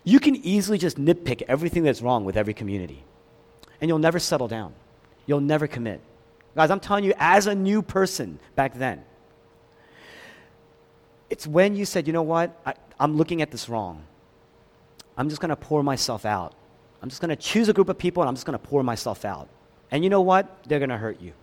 [0.03, 3.03] you can easily just nitpick everything that's wrong with every community.
[3.81, 4.73] And you'll never settle down.
[5.25, 6.01] You'll never commit.
[6.55, 9.03] Guys, I'm telling you, as a new person back then,
[11.29, 14.03] it's when you said, you know what, I, I'm looking at this wrong.
[15.17, 16.53] I'm just going to pour myself out
[17.03, 18.81] I'm just going to choose a group of people and I'm just going to pour
[18.81, 19.49] myself out.
[19.91, 20.63] And you know what?
[20.63, 21.33] They're going to hurt you.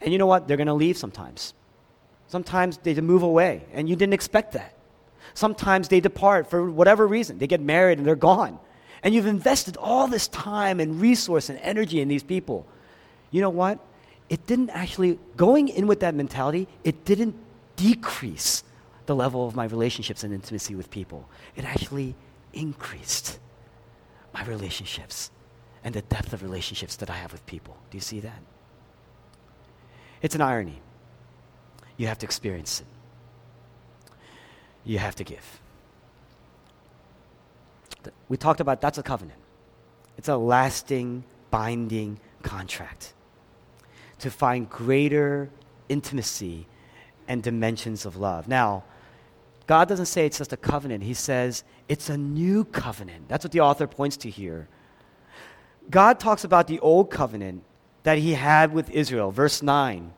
[0.00, 0.46] And you know what?
[0.46, 1.54] They're going to leave sometimes.
[2.28, 4.74] Sometimes they move away, and you didn't expect that.
[5.34, 7.38] Sometimes they depart for whatever reason.
[7.38, 8.58] They get married and they're gone.
[9.02, 12.64] And you've invested all this time and resource and energy in these people.
[13.32, 13.80] You know what?
[14.28, 17.34] It didn't actually, going in with that mentality, it didn't
[17.74, 18.62] decrease
[19.06, 21.28] the level of my relationships and intimacy with people.
[21.56, 22.14] It actually
[22.52, 23.40] increased
[24.36, 25.30] my relationships
[25.82, 27.74] and the depth of relationships that I have with people.
[27.90, 28.42] Do you see that?
[30.20, 30.80] It's an irony.
[31.96, 32.86] You have to experience it,
[34.84, 35.60] you have to give.
[38.28, 39.40] We talked about that's a covenant,
[40.18, 43.14] it's a lasting, binding contract
[44.18, 45.48] to find greater
[45.88, 46.66] intimacy
[47.26, 48.48] and dimensions of love.
[48.48, 48.84] Now,
[49.66, 53.28] God doesn't say it's just a covenant, He says it's a new covenant.
[53.28, 54.68] That's what the author points to here.
[55.90, 57.62] God talks about the old covenant
[58.02, 60.12] that He had with Israel, verse 9.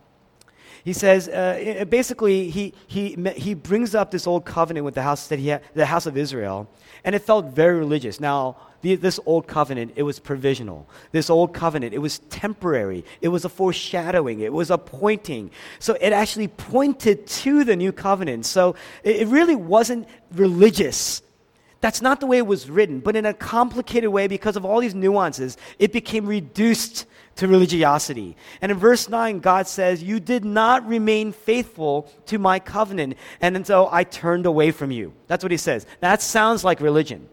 [0.85, 5.29] He says, uh, basically, he, he, he brings up this old covenant with the house,
[5.29, 6.67] that he had, the house of Israel,
[7.05, 8.21] and it felt very religious.
[8.21, 10.89] Now, the, this old covenant, it was provisional.
[11.11, 13.05] This old covenant, it was temporary.
[13.21, 14.41] It was a foreshadowing.
[14.41, 15.51] It was a pointing.
[15.81, 18.47] So it actually pointed to the new covenant.
[18.47, 21.23] So it, it really wasn't religious.
[21.81, 24.81] That's not the way it was written, but in a complicated way, because of all
[24.81, 27.07] these nuances, it became reduced
[27.39, 28.37] to religiosity.
[28.61, 33.67] And in verse 9, God says, You did not remain faithful to my covenant, and
[33.67, 35.15] so I turned away from you.
[35.29, 35.87] That's what he says.
[36.01, 37.29] That sounds like religion.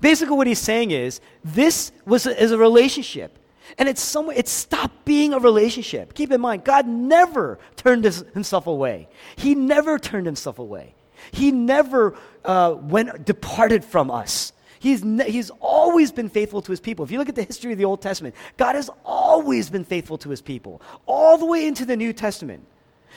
[0.00, 3.38] Basically, what he's saying is, this was a, is a relationship.
[3.78, 6.12] And it's somewhere, it stopped being a relationship.
[6.14, 9.08] Keep in mind, God never turned his, himself away.
[9.36, 10.94] He never turned himself away.
[11.32, 14.52] He never uh, went, departed from us.
[14.86, 17.04] He's, he's always been faithful to his people.
[17.04, 20.16] If you look at the history of the Old Testament, God has always been faithful
[20.18, 22.64] to his people, all the way into the New Testament.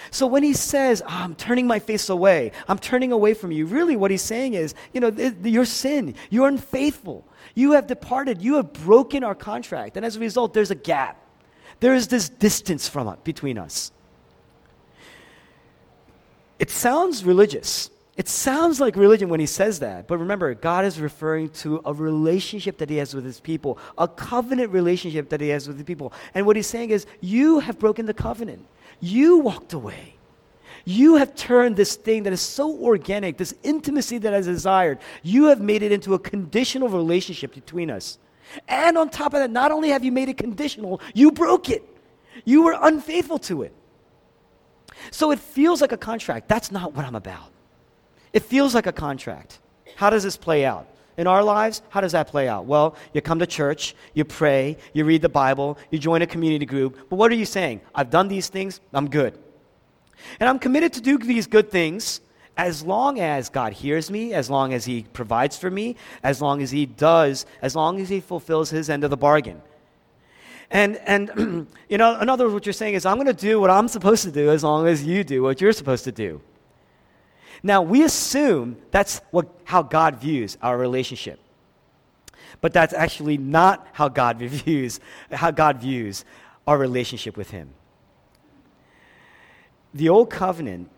[0.09, 3.67] So when he says, oh, I'm turning my face away, I'm turning away from you,
[3.67, 7.23] really what he's saying is, you know, th- your sin, you're unfaithful.
[7.53, 9.95] You have departed, you have broken our contract.
[9.95, 11.23] And as a result, there's a gap.
[11.81, 13.91] There is this distance from us, between us.
[16.57, 17.91] It sounds religious.
[18.19, 21.93] It sounds like religion when he says that, but remember, God is referring to a
[21.93, 25.85] relationship that he has with his people, a covenant relationship that he has with the
[25.85, 26.11] people.
[26.33, 28.65] And what he's saying is, you have broken the covenant.
[28.99, 30.15] You walked away.
[30.83, 35.45] You have turned this thing that is so organic, this intimacy that I desired, you
[35.45, 38.17] have made it into a conditional relationship between us.
[38.67, 41.83] And on top of that, not only have you made it conditional, you broke it.
[42.43, 43.73] You were unfaithful to it.
[45.09, 46.49] So it feels like a contract.
[46.49, 47.53] That's not what I'm about.
[48.33, 49.59] It feels like a contract.
[49.95, 50.87] How does this play out?
[51.17, 52.65] In our lives, how does that play out?
[52.65, 56.65] Well, you come to church, you pray, you read the Bible, you join a community
[56.65, 57.09] group.
[57.09, 57.81] But what are you saying?
[57.93, 59.37] I've done these things, I'm good.
[60.39, 62.21] And I'm committed to do these good things
[62.55, 66.61] as long as God hears me, as long as He provides for me, as long
[66.61, 69.61] as He does, as long as He fulfills His end of the bargain.
[70.71, 73.59] And, and you know, in other words, what you're saying is, I'm going to do
[73.59, 76.41] what I'm supposed to do as long as you do what you're supposed to do.
[77.61, 81.39] Now, we assume that's what, how God views our relationship.
[82.61, 84.99] But that's actually not how God views,
[85.31, 86.25] how God views
[86.67, 87.69] our relationship with Him.
[89.93, 90.89] The Old Covenant,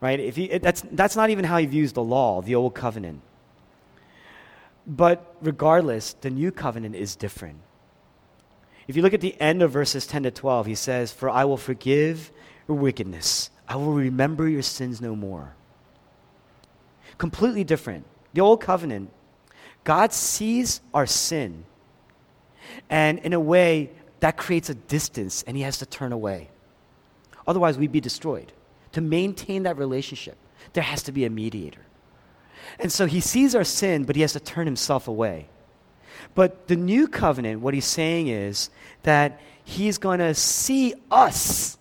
[0.00, 0.20] right?
[0.20, 3.22] If he, that's, that's not even how He views the law, the Old Covenant.
[4.86, 7.58] But regardless, the New Covenant is different.
[8.88, 11.44] If you look at the end of verses 10 to 12, He says, For I
[11.44, 12.32] will forgive
[12.68, 15.54] wickedness I will remember your sins no more.
[17.16, 18.04] Completely different.
[18.34, 19.10] The old covenant,
[19.82, 21.64] God sees our sin.
[22.90, 26.50] And in a way, that creates a distance, and he has to turn away.
[27.46, 28.52] Otherwise, we'd be destroyed.
[28.92, 30.36] To maintain that relationship,
[30.74, 31.86] there has to be a mediator.
[32.78, 35.48] And so he sees our sin, but he has to turn himself away.
[36.34, 38.68] But the new covenant, what he's saying is
[39.02, 41.78] that he's going to see us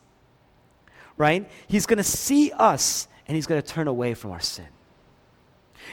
[1.17, 1.49] right?
[1.67, 4.67] He's going to see us and he's going to turn away from our sin.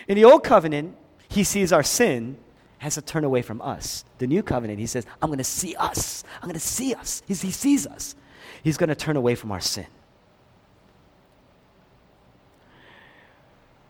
[0.06, 0.96] In the old covenant,
[1.28, 2.38] he sees our sin,
[2.78, 4.04] has to turn away from us.
[4.18, 6.24] The new covenant, he says, I'm going to see us.
[6.36, 7.22] I'm going to see us.
[7.26, 8.14] He's, he sees us.
[8.62, 9.86] He's going to turn away from our sin.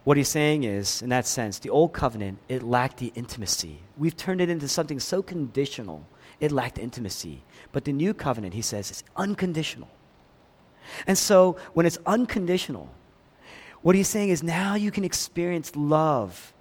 [0.04, 3.80] What he's saying is, in that sense, the old covenant, it lacked the intimacy.
[3.98, 6.06] We've turned it into something so conditional,
[6.40, 7.42] it lacked intimacy.
[7.72, 9.88] But the new covenant, he says, is unconditional.
[11.06, 12.92] And so when it's unconditional,
[13.82, 16.52] what he's saying is now you can experience love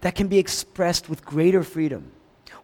[0.00, 2.12] that can be expressed with greater freedom.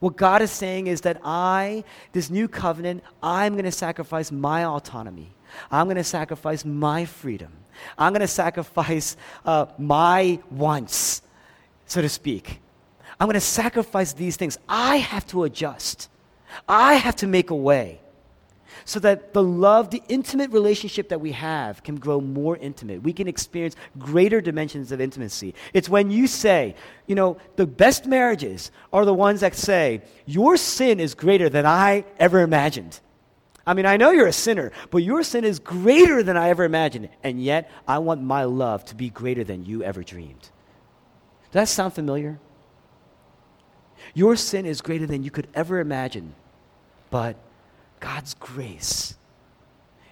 [0.01, 4.65] What God is saying is that I, this new covenant, I'm going to sacrifice my
[4.65, 5.35] autonomy.
[5.71, 7.53] I'm going to sacrifice my freedom.
[7.97, 11.23] I'm going to sacrifice uh, my wants,
[11.87, 12.61] so to speak.
[13.19, 14.59] I'm going to sacrifice these things.
[14.69, 16.11] I have to adjust.
[16.69, 18.01] I have to make a way
[18.85, 23.03] so that the love, the intimate relationship that we have can grow more intimate.
[23.03, 25.55] We can experience greater dimensions of intimacy.
[25.73, 26.75] It's when you say,
[27.07, 31.67] you know, the best marriages are the ones that say, your sin is greater than
[31.67, 33.01] I ever imagined.
[33.67, 36.65] I mean, I know you're a sinner, but your sin is greater than I ever
[36.65, 37.09] imagined.
[37.25, 40.41] And yet, I want my love to be greater than you ever dreamed.
[40.41, 42.39] Does that sound familiar?
[44.15, 46.35] Your sin is greater than you could ever imagine,
[47.11, 47.37] but
[48.01, 49.17] God's grace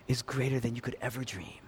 [0.09, 1.61] is greater than you could ever dream.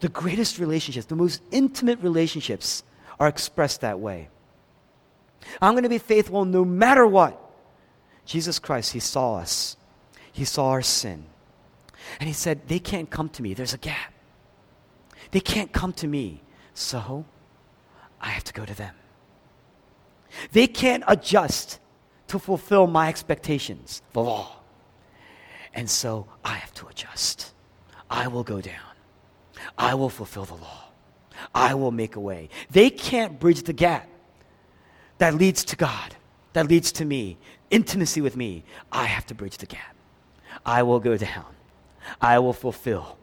[0.00, 2.82] The greatest relationships, the most intimate relationships,
[3.20, 4.28] are expressed that way.
[5.60, 7.38] I'm going to be faithful no matter what.
[8.24, 9.76] Jesus Christ, He saw us,
[10.32, 11.26] He saw our sin.
[12.18, 13.54] And He said, They can't come to me.
[13.54, 14.12] There's a gap.
[15.30, 16.42] They can't come to me.
[16.74, 17.24] So
[18.20, 18.94] I have to go to them.
[20.52, 21.78] They can't adjust
[22.28, 24.61] to fulfill my expectations, the law.
[25.74, 27.52] And so I have to adjust.
[28.10, 28.74] I will go down.
[29.78, 30.84] I will fulfill the law.
[31.54, 32.50] I will make a way.
[32.70, 34.08] They can't bridge the gap
[35.18, 36.16] that leads to God,
[36.52, 37.38] that leads to me,
[37.70, 38.64] intimacy with me.
[38.90, 39.96] I have to bridge the gap.
[40.66, 41.46] I will go down.
[42.20, 43.18] I will fulfill.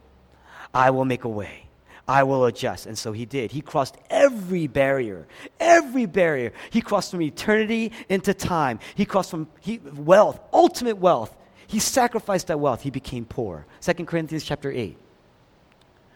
[0.73, 1.65] I will make a way.
[2.07, 2.87] I will adjust.
[2.87, 3.51] And so he did.
[3.51, 5.27] He crossed every barrier,
[5.59, 6.53] every barrier.
[6.71, 8.79] He crossed from eternity into time.
[8.95, 11.35] He crossed from he, wealth, ultimate wealth,
[11.69, 12.81] he sacrificed that wealth.
[12.81, 13.67] He became poor.
[13.81, 14.97] 2 Corinthians chapter 8.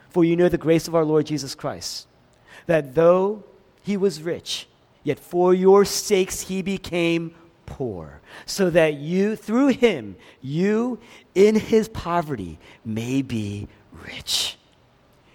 [0.08, 2.08] For you know the grace of our Lord Jesus Christ,
[2.66, 3.44] that though
[3.80, 4.66] he was rich,
[5.04, 7.36] yet for your sakes he became
[7.66, 10.98] poor, so that you, through him, you
[11.36, 13.68] in his poverty may be
[14.04, 14.58] rich.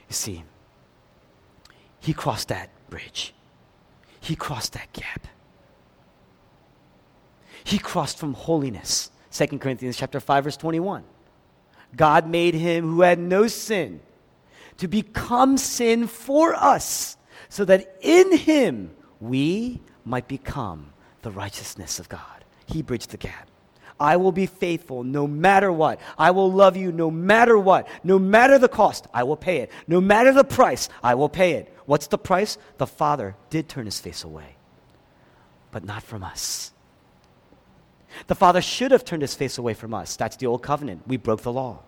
[0.09, 0.43] You see,
[2.01, 3.33] he crossed that bridge.
[4.19, 5.27] He crossed that gap.
[7.63, 9.11] He crossed from holiness.
[9.31, 11.03] 2 Corinthians chapter 5 verse 21.
[11.95, 13.99] God made him who had no sin
[14.77, 17.17] to become sin for us
[17.49, 22.45] so that in him we might become the righteousness of God.
[22.65, 23.49] He bridged the gap.
[23.99, 25.99] I will be faithful no matter what.
[26.17, 27.87] I will love you no matter what.
[28.03, 29.71] No matter the cost, I will pay it.
[29.87, 31.75] No matter the price, I will pay it.
[31.85, 32.57] What's the price?
[32.77, 34.55] The Father did turn his face away,
[35.71, 36.71] but not from us.
[38.27, 40.15] The Father should have turned his face away from us.
[40.15, 41.07] That's the old covenant.
[41.07, 41.79] We broke the law.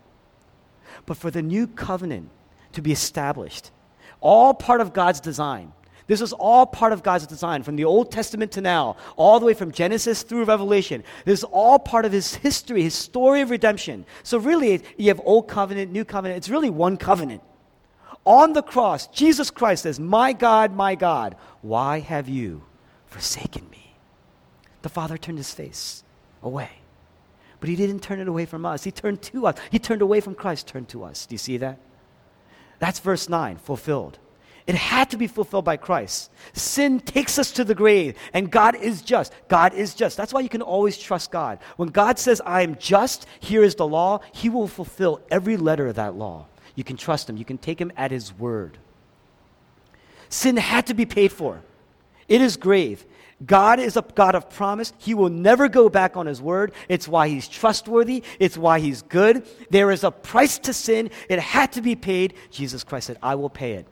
[1.05, 2.29] But for the new covenant
[2.73, 3.71] to be established,
[4.19, 5.73] all part of God's design,
[6.07, 9.45] this was all part of God's design from the Old Testament to now, all the
[9.45, 11.03] way from Genesis through Revelation.
[11.23, 14.05] This is all part of His history, His story of redemption.
[14.23, 16.37] So, really, you have Old Covenant, New Covenant.
[16.37, 17.41] It's really one covenant.
[18.25, 22.63] On the cross, Jesus Christ says, My God, my God, why have you
[23.05, 23.95] forsaken me?
[24.81, 26.03] The Father turned His face
[26.43, 26.69] away.
[27.59, 29.57] But He didn't turn it away from us, He turned to us.
[29.69, 31.25] He turned away from Christ, turned to us.
[31.25, 31.79] Do you see that?
[32.79, 34.17] That's verse 9, fulfilled.
[34.67, 36.31] It had to be fulfilled by Christ.
[36.53, 39.33] Sin takes us to the grave, and God is just.
[39.47, 40.17] God is just.
[40.17, 41.59] That's why you can always trust God.
[41.77, 45.87] When God says, I am just, here is the law, He will fulfill every letter
[45.87, 46.45] of that law.
[46.75, 48.77] You can trust Him, you can take Him at His word.
[50.29, 51.61] Sin had to be paid for,
[52.27, 53.05] it is grave.
[53.45, 54.93] God is a God of promise.
[54.97, 56.73] He will never go back on his word.
[56.89, 58.23] It's why he's trustworthy.
[58.39, 59.47] It's why he's good.
[59.69, 61.09] There is a price to sin.
[61.29, 62.33] It had to be paid.
[62.51, 63.87] Jesus Christ said, I will pay it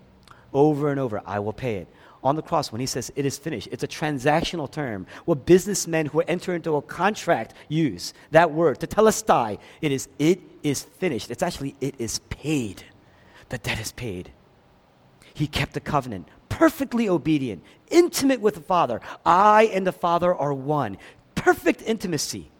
[0.53, 1.21] over and over.
[1.25, 1.87] I will pay it.
[2.21, 5.07] On the cross, when he says it is finished, it's a transactional term.
[5.23, 10.83] What businessmen who enter into a contract use that word, tetelestai, it is it is
[10.83, 11.31] finished.
[11.31, 12.83] It's actually it is paid.
[13.47, 14.33] The debt is paid.
[15.33, 16.27] He kept the covenant,
[16.59, 18.99] perfectly obedient, intimate with the Father.
[19.25, 20.97] I and the Father are one.
[21.33, 22.51] Perfect intimacy.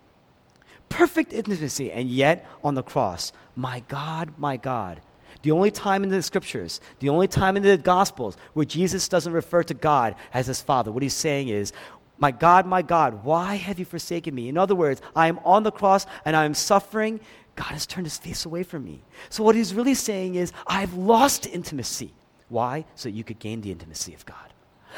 [0.87, 1.91] Perfect intimacy.
[1.91, 5.01] And yet, on the cross, my God, my God,
[5.41, 9.33] the only time in the scriptures, the only time in the gospels where Jesus doesn't
[9.33, 11.73] refer to God as his father, what he's saying is,
[12.19, 14.47] My God, my God, why have you forsaken me?
[14.47, 17.19] In other words, I am on the cross and I am suffering.
[17.57, 19.01] God has turned his face away from me.
[19.29, 22.13] So what he's really saying is, I've lost intimacy.
[22.49, 22.85] Why?
[22.95, 24.35] So you could gain the intimacy of God.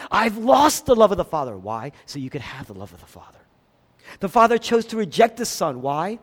[0.09, 1.57] I've lost the love of the Father.
[1.57, 1.91] Why?
[2.05, 3.39] So you could have the love of the Father.
[4.19, 5.81] The Father chose to reject the Son.
[5.81, 6.19] Why?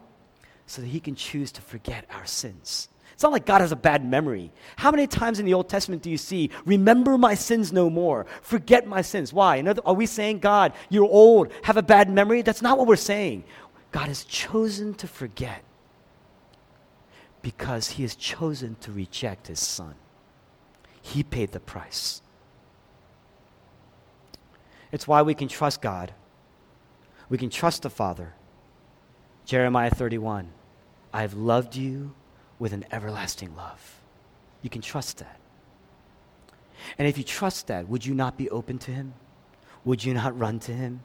[0.66, 2.88] So that he can choose to forget our sins.
[3.12, 4.52] It's not like God has a bad memory.
[4.76, 8.26] How many times in the Old Testament do you see, remember my sins no more,
[8.42, 9.32] forget my sins?
[9.32, 9.60] Why?
[9.60, 12.42] Other, are we saying, God, you're old, have a bad memory?
[12.42, 13.42] That's not what we're saying.
[13.90, 15.64] God has chosen to forget
[17.42, 19.94] because he has chosen to reject his son.
[21.00, 22.22] He paid the price.
[24.90, 26.12] It's why we can trust God.
[27.28, 28.34] We can trust the Father.
[29.44, 30.50] Jeremiah 31
[31.12, 32.14] I've loved you
[32.58, 34.00] with an everlasting love.
[34.62, 35.38] You can trust that.
[36.98, 39.14] And if you trust that, would you not be open to Him?
[39.84, 41.00] Would you not run to Him?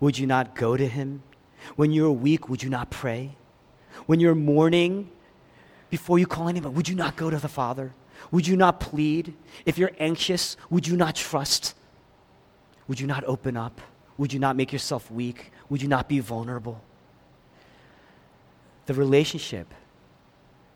[0.00, 1.22] Would you not go to Him?
[1.76, 3.36] When you're weak, would you not pray?
[4.06, 5.10] When you're mourning,
[5.90, 7.92] before you call anybody, would you not go to the Father?
[8.30, 9.34] Would you not plead?
[9.66, 11.74] If you're anxious, would you not trust?
[12.88, 13.80] Would you not open up?
[14.18, 15.52] Would you not make yourself weak?
[15.68, 16.82] Would you not be vulnerable?
[18.86, 19.72] The relationship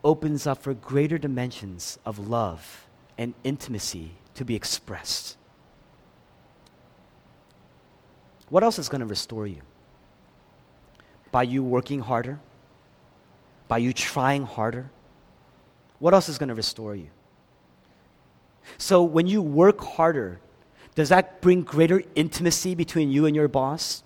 [0.02, 2.86] opens up for greater dimensions of love
[3.16, 5.36] and intimacy to be expressed.
[8.48, 9.60] What else is going to restore you?
[11.30, 12.40] By you working harder?
[13.66, 14.90] By you trying harder?
[15.98, 17.08] What else is going to restore you?
[18.76, 20.40] So, when you work harder,
[20.94, 24.02] does that bring greater intimacy between you and your boss?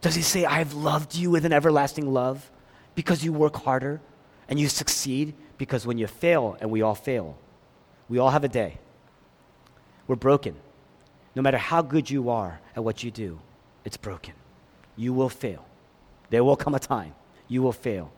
[0.00, 2.50] Does he say, I've loved you with an everlasting love
[2.94, 4.00] because you work harder?
[4.48, 7.36] and you succeed because when you fail, and we all fail,
[8.08, 8.78] we all have a day.
[10.06, 10.56] We're broken.
[11.34, 13.40] No matter how good you are at what you do,
[13.84, 14.34] it's broken.
[14.96, 15.66] You will fail.
[16.30, 17.14] There will come a time
[17.46, 18.12] you will fail.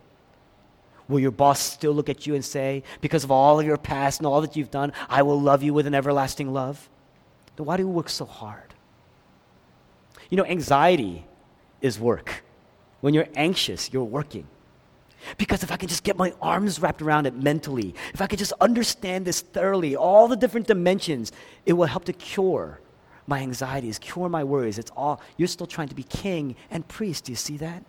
[1.11, 4.21] Will your boss still look at you and say, because of all of your past
[4.21, 6.89] and all that you've done, I will love you with an everlasting love?
[7.57, 8.75] Then why do we work so hard?
[10.31, 11.27] You know, anxiety
[11.81, 12.45] is work.
[13.01, 14.47] When you're anxious, you're working.
[15.37, 18.39] Because if I can just get my arms wrapped around it mentally, if I can
[18.39, 21.33] just understand this thoroughly, all the different dimensions,
[21.67, 22.81] it will help to cure
[23.27, 24.79] my anxieties, cure my worries.
[24.79, 27.25] It's all, you're still trying to be king and priest.
[27.25, 27.85] Do you see that?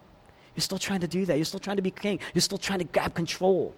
[0.55, 1.35] You're still trying to do that.
[1.37, 2.19] You're still trying to be king.
[2.33, 3.73] You're still trying to grab control.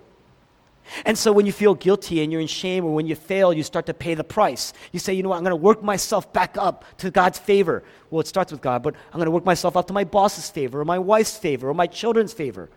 [1.06, 3.64] And so when you feel guilty and you're in shame, or when you fail, you
[3.64, 4.74] start to pay the price.
[4.92, 7.84] You say, you know what, I'm going to work myself back up to God's favor.
[8.10, 10.50] Well, it starts with God, but I'm going to work myself up to my boss's
[10.50, 12.70] favor, or my wife's favor, or my children's favor.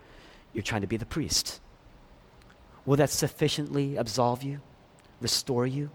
[0.53, 1.59] You're trying to be the priest.
[2.85, 4.61] Will that sufficiently absolve you,
[5.19, 5.89] restore you?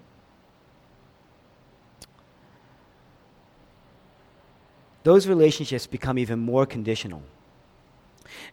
[5.03, 7.23] Those relationships become even more conditional.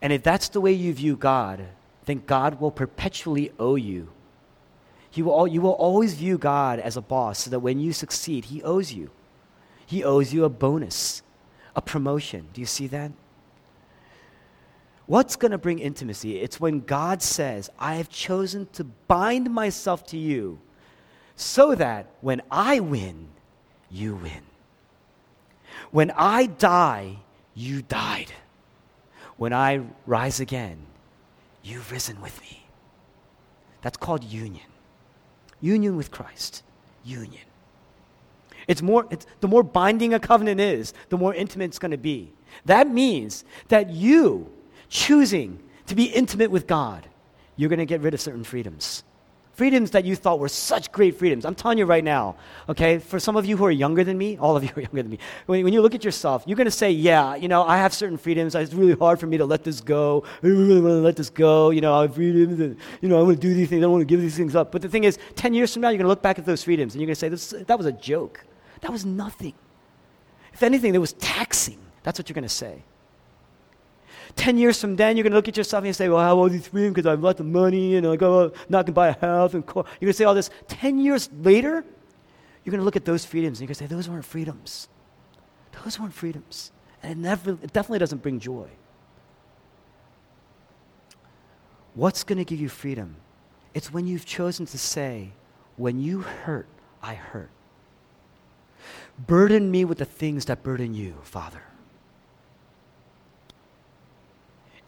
[0.02, 1.66] And if that's the way you view God,
[2.06, 4.10] then God will perpetually owe you.
[5.12, 8.46] He will, you will always view God as a boss so that when you succeed,
[8.46, 9.10] He owes you.
[9.86, 11.24] He owes you a bonus,
[11.76, 12.48] a promotion.
[12.54, 13.12] Do you see that?
[15.08, 16.40] What's going to bring intimacy?
[16.40, 20.60] It's when God says, I have chosen to bind myself to you
[21.36, 23.30] so that when I win,
[23.90, 24.44] you win.
[25.90, 27.18] When I die,
[27.56, 28.32] you died.
[29.40, 30.78] When I rise again,
[31.64, 32.66] you've risen with me.
[33.82, 34.66] That's called union.
[35.62, 36.62] Union with Christ.
[37.06, 37.44] Union.
[38.68, 41.98] It's more, it's, the more binding a covenant is, the more intimate it's going to
[41.98, 42.34] be.
[42.66, 44.52] That means that you
[44.90, 47.08] choosing to be intimate with God,
[47.56, 49.04] you're going to get rid of certain freedoms.
[49.60, 51.44] Freedoms that you thought were such great freedoms.
[51.44, 52.38] I'm telling you right now,
[52.70, 55.02] okay, for some of you who are younger than me, all of you are younger
[55.02, 57.64] than me, when, when you look at yourself, you're going to say, yeah, you know,
[57.64, 58.56] I have certain freedoms.
[58.56, 60.24] It's really hard for me to let this go.
[60.42, 61.72] I really want to let this go.
[61.72, 63.80] You know, I have freedoms and, you know, I want to do these things.
[63.80, 64.72] I don't want to give these things up.
[64.72, 66.64] But the thing is, 10 years from now, you're going to look back at those
[66.64, 68.46] freedoms and you're going to say, that was a joke.
[68.80, 69.56] That was nothing.
[70.54, 71.80] If anything, that was taxing.
[72.04, 72.86] That's what you're going to say.
[74.36, 76.28] 10 years from then, you're going to look at yourself and you say, well, I
[76.28, 78.92] have all these freedoms because I have lots of money and I go not to
[78.92, 79.86] buy a house and car.
[80.00, 80.50] You're going to say all this.
[80.68, 81.84] 10 years later,
[82.64, 84.88] you're going to look at those freedoms and you're going to say, those weren't freedoms.
[85.84, 86.72] Those weren't freedoms.
[87.02, 88.68] And it, never, it definitely doesn't bring joy.
[91.96, 93.16] What's going to give you freedom?
[93.74, 95.32] It's when you've chosen to say,
[95.78, 96.68] when you hurt,
[97.02, 97.50] I hurt.
[99.28, 101.62] Burden me with the things that burden you, Father.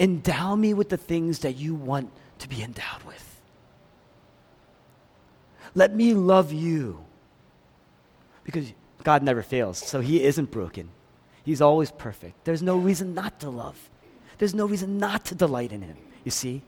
[0.02, 3.39] Endow me with the things that you want to be endowed with.
[5.76, 7.06] Let me love you.
[8.43, 8.74] Because
[9.04, 10.89] God never fails, so He isn't broken.
[11.45, 12.45] He's always perfect.
[12.45, 13.78] There's no reason not to love,
[14.39, 16.64] there's no reason not to delight in Him, you see?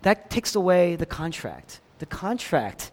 [0.00, 1.80] That takes away the contract.
[1.98, 2.90] The contract,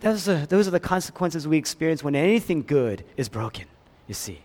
[0.00, 3.66] those are, those are the consequences we experience when anything good is broken,
[4.06, 4.40] you see.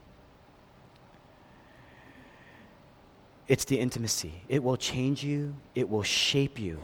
[3.48, 4.34] It's the intimacy.
[4.50, 6.80] It will change you, it will shape you.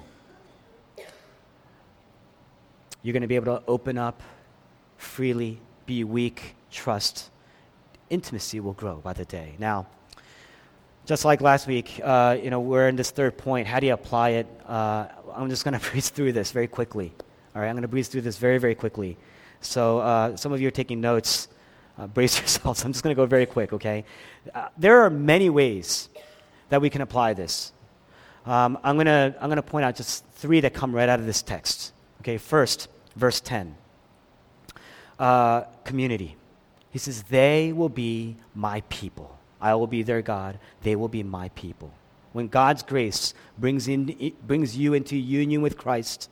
[3.03, 4.21] You're going to be able to open up
[4.97, 7.31] freely, be weak, trust.
[8.11, 9.55] Intimacy will grow by the day.
[9.57, 9.87] Now,
[11.05, 13.65] just like last week, uh, you know, we're in this third point.
[13.65, 14.47] How do you apply it?
[14.67, 17.11] Uh, I'm just going to breeze through this very quickly.
[17.55, 19.17] All right, I'm going to breeze through this very, very quickly.
[19.61, 21.47] So, uh, some of you are taking notes.
[21.97, 22.85] Uh, brace yourselves.
[22.85, 24.05] I'm just going to go very quick, okay?
[24.53, 26.09] Uh, there are many ways
[26.71, 27.73] that we can apply this.
[28.45, 31.25] Um, I'm going to I'm gonna point out just three that come right out of
[31.25, 31.93] this text.
[32.21, 33.75] Okay, first, verse 10.
[35.19, 36.37] Uh, community.
[36.89, 39.37] He says, They will be my people.
[39.59, 40.59] I will be their God.
[40.81, 41.93] They will be my people.
[42.31, 46.29] When God's grace brings, in, brings you into union with Christ,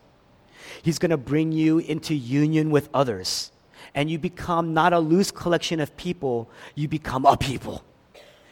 [0.82, 3.52] He's going to bring you into union with others.
[3.94, 7.84] And you become not a loose collection of people, you become a people.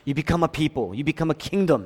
[0.07, 1.85] You become a people, you become a kingdom.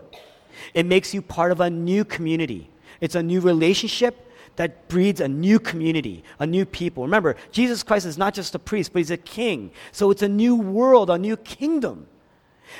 [0.76, 2.70] It makes you part of a new community.
[3.00, 7.02] It's a new relationship that breeds a new community, a new people.
[7.02, 9.72] Remember, Jesus Christ is not just a priest, but he's a king.
[9.92, 12.06] So it's a new world, a new kingdom.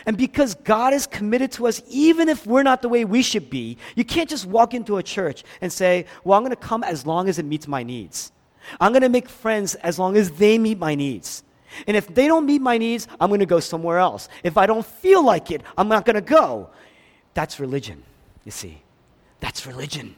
[0.06, 3.50] And because God is committed to us, even if we're not the way we should
[3.50, 6.84] be, you can't just walk into a church and say, Well, I'm going to come
[6.84, 8.32] as long as it meets my needs.
[8.80, 11.44] I'm going to make friends as long as they meet my needs.
[11.88, 14.30] And if they don't meet my needs, I'm going to go somewhere else.
[14.44, 16.70] If I don't feel like it, I'm not going to go.
[17.34, 18.04] That's religion,
[18.44, 18.82] you see.
[19.40, 20.16] That's religion.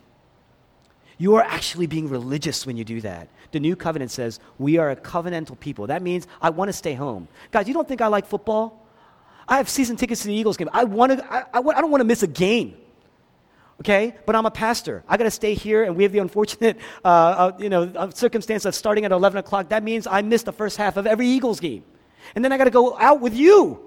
[1.17, 3.29] You are actually being religious when you do that.
[3.51, 5.87] The new covenant says we are a covenantal people.
[5.87, 7.27] That means I want to stay home.
[7.51, 8.85] Guys, you don't think I like football?
[9.47, 10.69] I have season tickets to the Eagles game.
[10.73, 12.75] I, want to, I, I, I don't want to miss a game
[13.79, 14.15] okay?
[14.25, 15.03] But I'm a pastor.
[15.07, 18.09] I got to stay here, and we have the unfortunate, uh, uh, you know, uh,
[18.11, 19.69] circumstance of starting at 11 o'clock.
[19.69, 21.83] That means I missed the first half of every Eagles game,
[22.35, 23.79] and then I got to go out with you.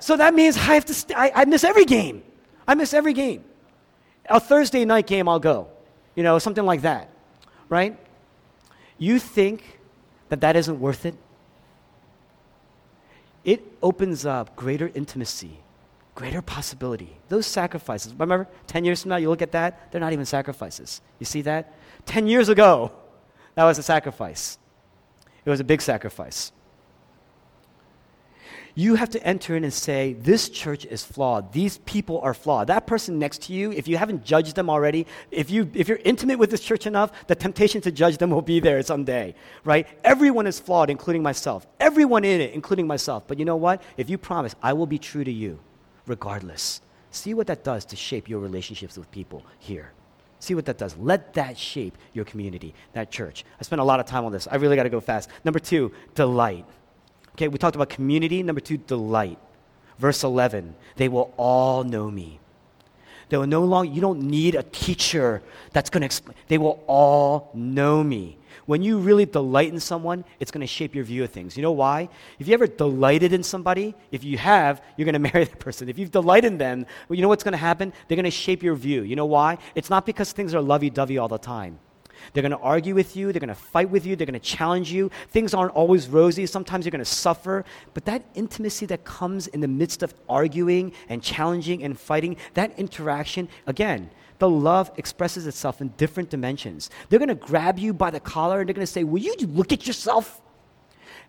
[0.00, 0.94] So that means I have to.
[0.94, 2.22] St- I, I miss every game.
[2.66, 3.44] I miss every game.
[4.28, 5.68] A Thursday night game, I'll go.
[6.14, 7.10] You know, something like that,
[7.68, 7.96] right?
[8.98, 9.80] You think
[10.28, 11.14] that that isn't worth it?
[13.44, 15.58] It opens up greater intimacy,
[16.18, 17.16] greater possibility.
[17.28, 21.00] Those sacrifices, remember, 10 years from now, you look at that, they're not even sacrifices.
[21.20, 21.72] You see that?
[22.06, 22.90] 10 years ago,
[23.54, 24.58] that was a sacrifice.
[25.44, 26.50] It was a big sacrifice.
[28.74, 31.52] You have to enter in and say, This church is flawed.
[31.52, 32.66] These people are flawed.
[32.66, 36.00] That person next to you, if you haven't judged them already, if, you, if you're
[36.04, 39.86] intimate with this church enough, the temptation to judge them will be there someday, right?
[40.02, 41.64] Everyone is flawed, including myself.
[41.78, 43.22] Everyone in it, including myself.
[43.28, 43.82] But you know what?
[43.96, 45.60] If you promise, I will be true to you,
[46.08, 46.80] regardless.
[47.10, 49.92] See what that does to shape your relationships with people here.
[50.40, 50.96] See what that does.
[50.96, 53.44] Let that shape your community, that church.
[53.58, 54.46] I spent a lot of time on this.
[54.50, 55.28] I really got to go fast.
[55.44, 56.64] Number two, delight.
[57.32, 58.42] Okay, we talked about community.
[58.42, 59.38] Number two, delight.
[59.98, 62.38] Verse 11, they will all know me.
[63.28, 65.42] They will no longer, you don't need a teacher
[65.72, 66.36] that's going to explain.
[66.46, 68.37] They will all know me.
[68.66, 71.56] When you really delight in someone, it's going to shape your view of things.
[71.56, 72.08] You know why?
[72.38, 75.88] If you ever delighted in somebody, if you have, you're going to marry that person.
[75.88, 77.92] If you've delighted in them, well, you know what's going to happen?
[78.06, 79.02] They're going to shape your view.
[79.02, 79.58] You know why?
[79.74, 81.78] It's not because things are lovey dovey all the time.
[82.32, 83.32] They're going to argue with you.
[83.32, 84.16] They're going to fight with you.
[84.16, 85.10] They're going to challenge you.
[85.30, 86.46] Things aren't always rosy.
[86.46, 87.64] Sometimes you're going to suffer.
[87.94, 92.78] But that intimacy that comes in the midst of arguing and challenging and fighting, that
[92.78, 96.90] interaction, again, the love expresses itself in different dimensions.
[97.08, 99.34] They're going to grab you by the collar and they're going to say, Will you
[99.40, 100.40] look at yourself?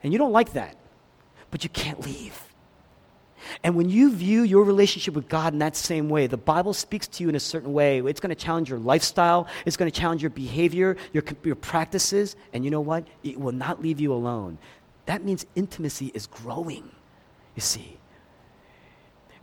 [0.04, 0.78] And you don't like that,
[1.52, 2.42] but you can't leave.
[3.64, 7.08] And when you view your relationship with God in that same way, the Bible speaks
[7.08, 8.00] to you in a certain way.
[8.00, 12.36] It's going to challenge your lifestyle, it's going to challenge your behavior, your, your practices,
[12.54, 13.08] and you know what?
[13.24, 14.58] It will not leave you alone.
[15.06, 16.90] That means intimacy is growing,
[17.56, 17.99] you see.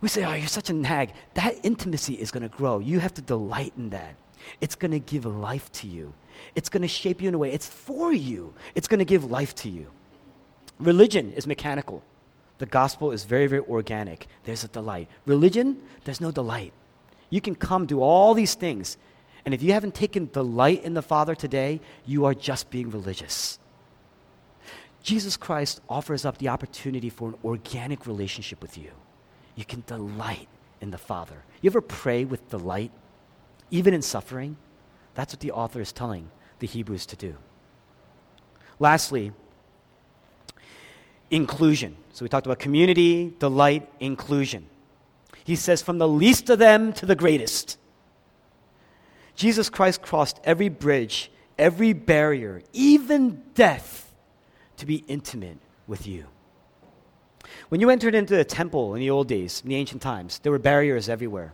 [0.01, 1.13] We say, oh, you're such a nag.
[1.33, 2.79] That intimacy is going to grow.
[2.79, 4.15] You have to delight in that.
[4.61, 6.13] It's going to give life to you.
[6.55, 7.51] It's going to shape you in a way.
[7.51, 8.53] It's for you.
[8.75, 9.87] It's going to give life to you.
[10.79, 12.03] Religion is mechanical.
[12.59, 14.27] The gospel is very, very organic.
[14.43, 15.09] There's a delight.
[15.25, 16.73] Religion, there's no delight.
[17.29, 18.97] You can come do all these things,
[19.45, 23.59] and if you haven't taken delight in the Father today, you are just being religious.
[25.03, 28.91] Jesus Christ offers up the opportunity for an organic relationship with you.
[29.57, 30.47] You can delight
[30.79, 31.43] in the Father.
[31.61, 32.91] You ever pray with delight,
[33.71, 34.55] even in suffering?
[35.15, 36.29] That's what the author is telling
[36.59, 37.35] the Hebrews to do.
[38.79, 39.31] Lastly,
[41.31, 41.97] inclusion.
[42.13, 44.67] So we talked about community, delight, inclusion.
[45.43, 47.77] He says, from the least of them to the greatest.
[49.35, 54.13] Jesus Christ crossed every bridge, every barrier, even death,
[54.77, 56.27] to be intimate with you.
[57.69, 60.51] When you entered into the temple in the old days, in the ancient times, there
[60.51, 61.53] were barriers everywhere.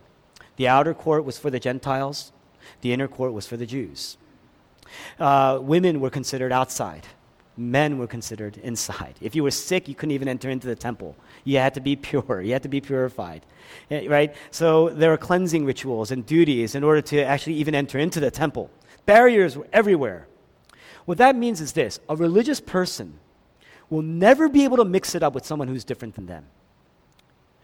[0.56, 2.32] The outer court was for the Gentiles,
[2.80, 4.16] the inner court was for the Jews.
[5.18, 7.06] Uh, women were considered outside
[7.56, 9.14] men were considered inside.
[9.20, 11.16] If you were sick, you couldn't even enter into the temple.
[11.44, 13.44] You had to be pure, you had to be purified.
[13.90, 14.34] Eh, right?
[14.50, 18.30] So there are cleansing rituals and duties in order to actually even enter into the
[18.30, 18.70] temple.
[19.06, 20.26] Barriers were everywhere.
[21.04, 23.18] What that means is this a religious person
[23.90, 26.46] will never be able to mix it up with someone who's different than them.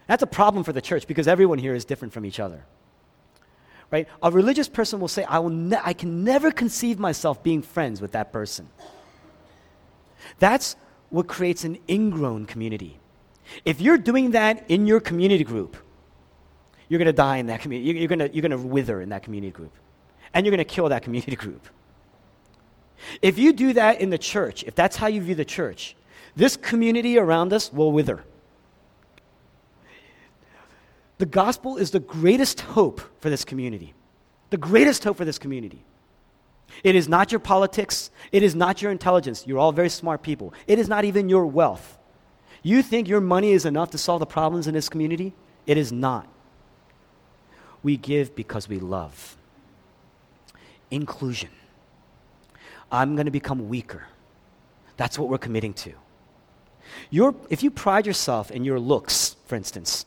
[0.07, 2.63] That's a problem for the church because everyone here is different from each other.
[3.91, 4.07] Right?
[4.23, 8.01] A religious person will say, I, will ne- I can never conceive myself being friends
[8.01, 8.69] with that person.
[10.39, 10.75] That's
[11.09, 12.99] what creates an ingrown community.
[13.65, 15.75] If you're doing that in your community group,
[16.87, 17.99] you're going to die in that community.
[17.99, 19.73] You're going you're to wither in that community group.
[20.33, 21.67] And you're going to kill that community group.
[23.21, 25.95] If you do that in the church, if that's how you view the church,
[26.35, 28.23] this community around us will wither.
[31.17, 33.93] The gospel is the greatest hope for this community.
[34.49, 35.83] The greatest hope for this community.
[36.83, 38.09] It is not your politics.
[38.31, 39.45] It is not your intelligence.
[39.45, 40.53] You're all very smart people.
[40.67, 41.97] It is not even your wealth.
[42.63, 45.33] You think your money is enough to solve the problems in this community?
[45.65, 46.27] It is not.
[47.83, 49.37] We give because we love.
[50.89, 51.49] Inclusion.
[52.91, 54.07] I'm going to become weaker.
[54.97, 55.93] That's what we're committing to.
[57.11, 60.05] If you pride yourself in your looks, for instance,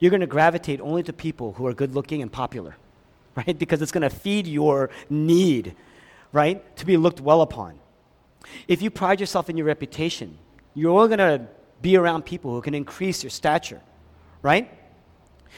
[0.00, 2.76] you're going to gravitate only to people who are good looking and popular,
[3.34, 3.58] right?
[3.58, 5.74] Because it's going to feed your need
[6.32, 6.76] right?
[6.76, 7.78] To be looked well upon.
[8.66, 10.38] If you pride yourself in your reputation,
[10.74, 11.46] you're only going to
[11.82, 13.80] be around people who can increase your stature,
[14.42, 14.72] right?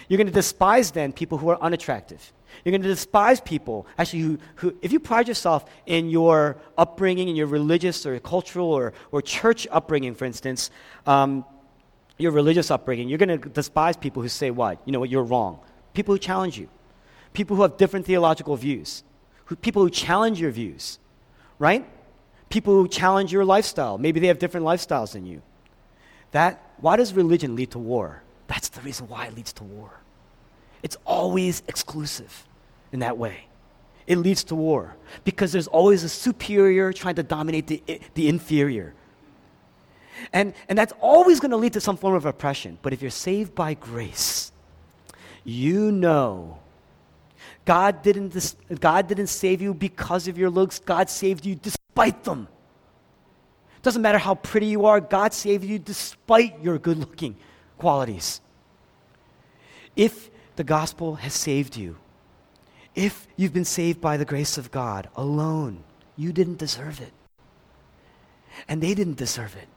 [0.08, 2.32] You're going to despise then people who are unattractive.
[2.64, 7.28] You're going to despise people, actually, who, who, if you pride yourself in your upbringing,
[7.28, 10.70] in your religious or cultural or, or church upbringing, for instance,
[11.06, 11.44] um,
[12.18, 14.80] your religious upbringing, you're going to despise people who say what?
[14.84, 15.60] You know what, you're wrong.
[15.94, 16.68] People who challenge you.
[17.32, 19.04] People who have different theological views
[19.46, 20.98] who, people who challenge your views,
[21.58, 21.84] right?
[22.50, 23.96] people who challenge your lifestyle.
[23.96, 25.40] Maybe they have different lifestyles than you.
[26.32, 28.22] That, why does religion lead to war?
[28.48, 29.99] That's the reason why it leads to war.
[30.82, 32.46] It's always exclusive
[32.92, 33.46] in that way.
[34.06, 37.82] It leads to war because there's always a superior trying to dominate the,
[38.14, 38.94] the inferior.
[40.32, 42.78] And, and that's always going to lead to some form of oppression.
[42.82, 44.52] But if you're saved by grace,
[45.44, 46.58] you know
[47.64, 52.48] God didn't, God didn't save you because of your looks, God saved you despite them.
[53.82, 57.36] Doesn't matter how pretty you are, God saved you despite your good looking
[57.78, 58.40] qualities.
[59.96, 60.29] If
[60.60, 61.96] the gospel has saved you,
[62.94, 65.84] if you've been saved by the grace of God alone,
[66.18, 67.14] you didn't deserve it.
[68.68, 69.68] And they didn't deserve it.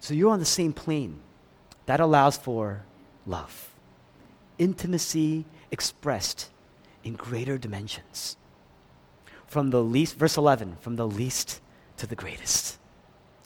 [0.00, 1.20] So you're on the same plane.
[1.84, 2.82] That allows for
[3.24, 3.70] love,
[4.58, 6.50] intimacy expressed
[7.04, 8.36] in greater dimensions.
[9.46, 11.60] From the least, verse 11, from the least
[11.98, 12.80] to the greatest.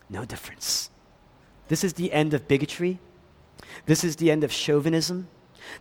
[0.08, 0.88] No difference.
[1.68, 3.00] This is the end of bigotry.
[3.84, 5.28] This is the end of chauvinism.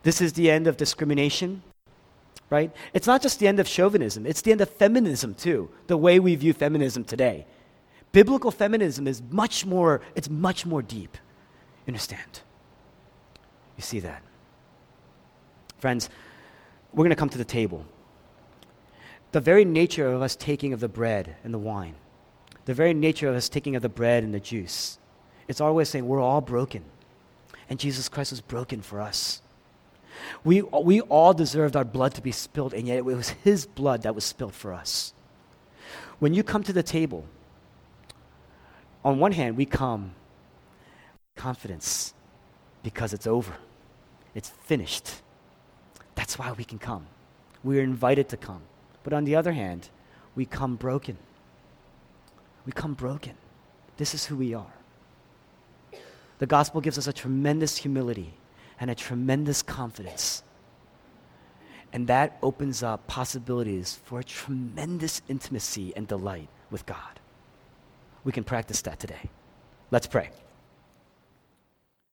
[0.04, 1.64] This is the end of discrimination,
[2.50, 2.72] right?
[2.94, 6.20] It's not just the end of chauvinism, it's the end of feminism too, the way
[6.20, 7.46] we view feminism today.
[8.12, 11.18] Biblical feminism is much more, it's much more deep.
[11.88, 12.42] Understand?
[13.78, 14.22] You see that?
[15.78, 16.10] Friends,
[16.92, 17.86] we're going to come to the table.
[19.32, 21.96] The very nature of us taking of the bread and the wine,
[22.66, 24.98] the very nature of us taking of the bread and the juice,
[25.48, 26.84] it's always saying we're all broken.
[27.70, 29.42] And Jesus Christ was broken for us.
[30.44, 34.04] We, we all deserved our blood to be spilled, and yet it was His blood
[34.04, 35.14] that was spilled for us.
[36.20, 37.26] When you come to the table,
[39.04, 40.12] on one hand, we come
[41.36, 42.14] confidence
[42.84, 43.56] because it's over,
[44.36, 45.22] it's finished.
[46.16, 47.08] That's why we can come.
[47.64, 48.62] We are invited to come.
[49.04, 49.90] But on the other hand,
[50.36, 51.18] we come broken.
[52.66, 53.36] We come broken.
[53.98, 54.74] This is who we are.
[56.40, 58.34] The gospel gives us a tremendous humility
[58.80, 60.44] and a tremendous confidence.
[61.92, 67.20] And that opens up possibilities for a tremendous intimacy and delight with God.
[68.24, 69.30] We can practice that today.
[69.92, 70.30] Let's pray.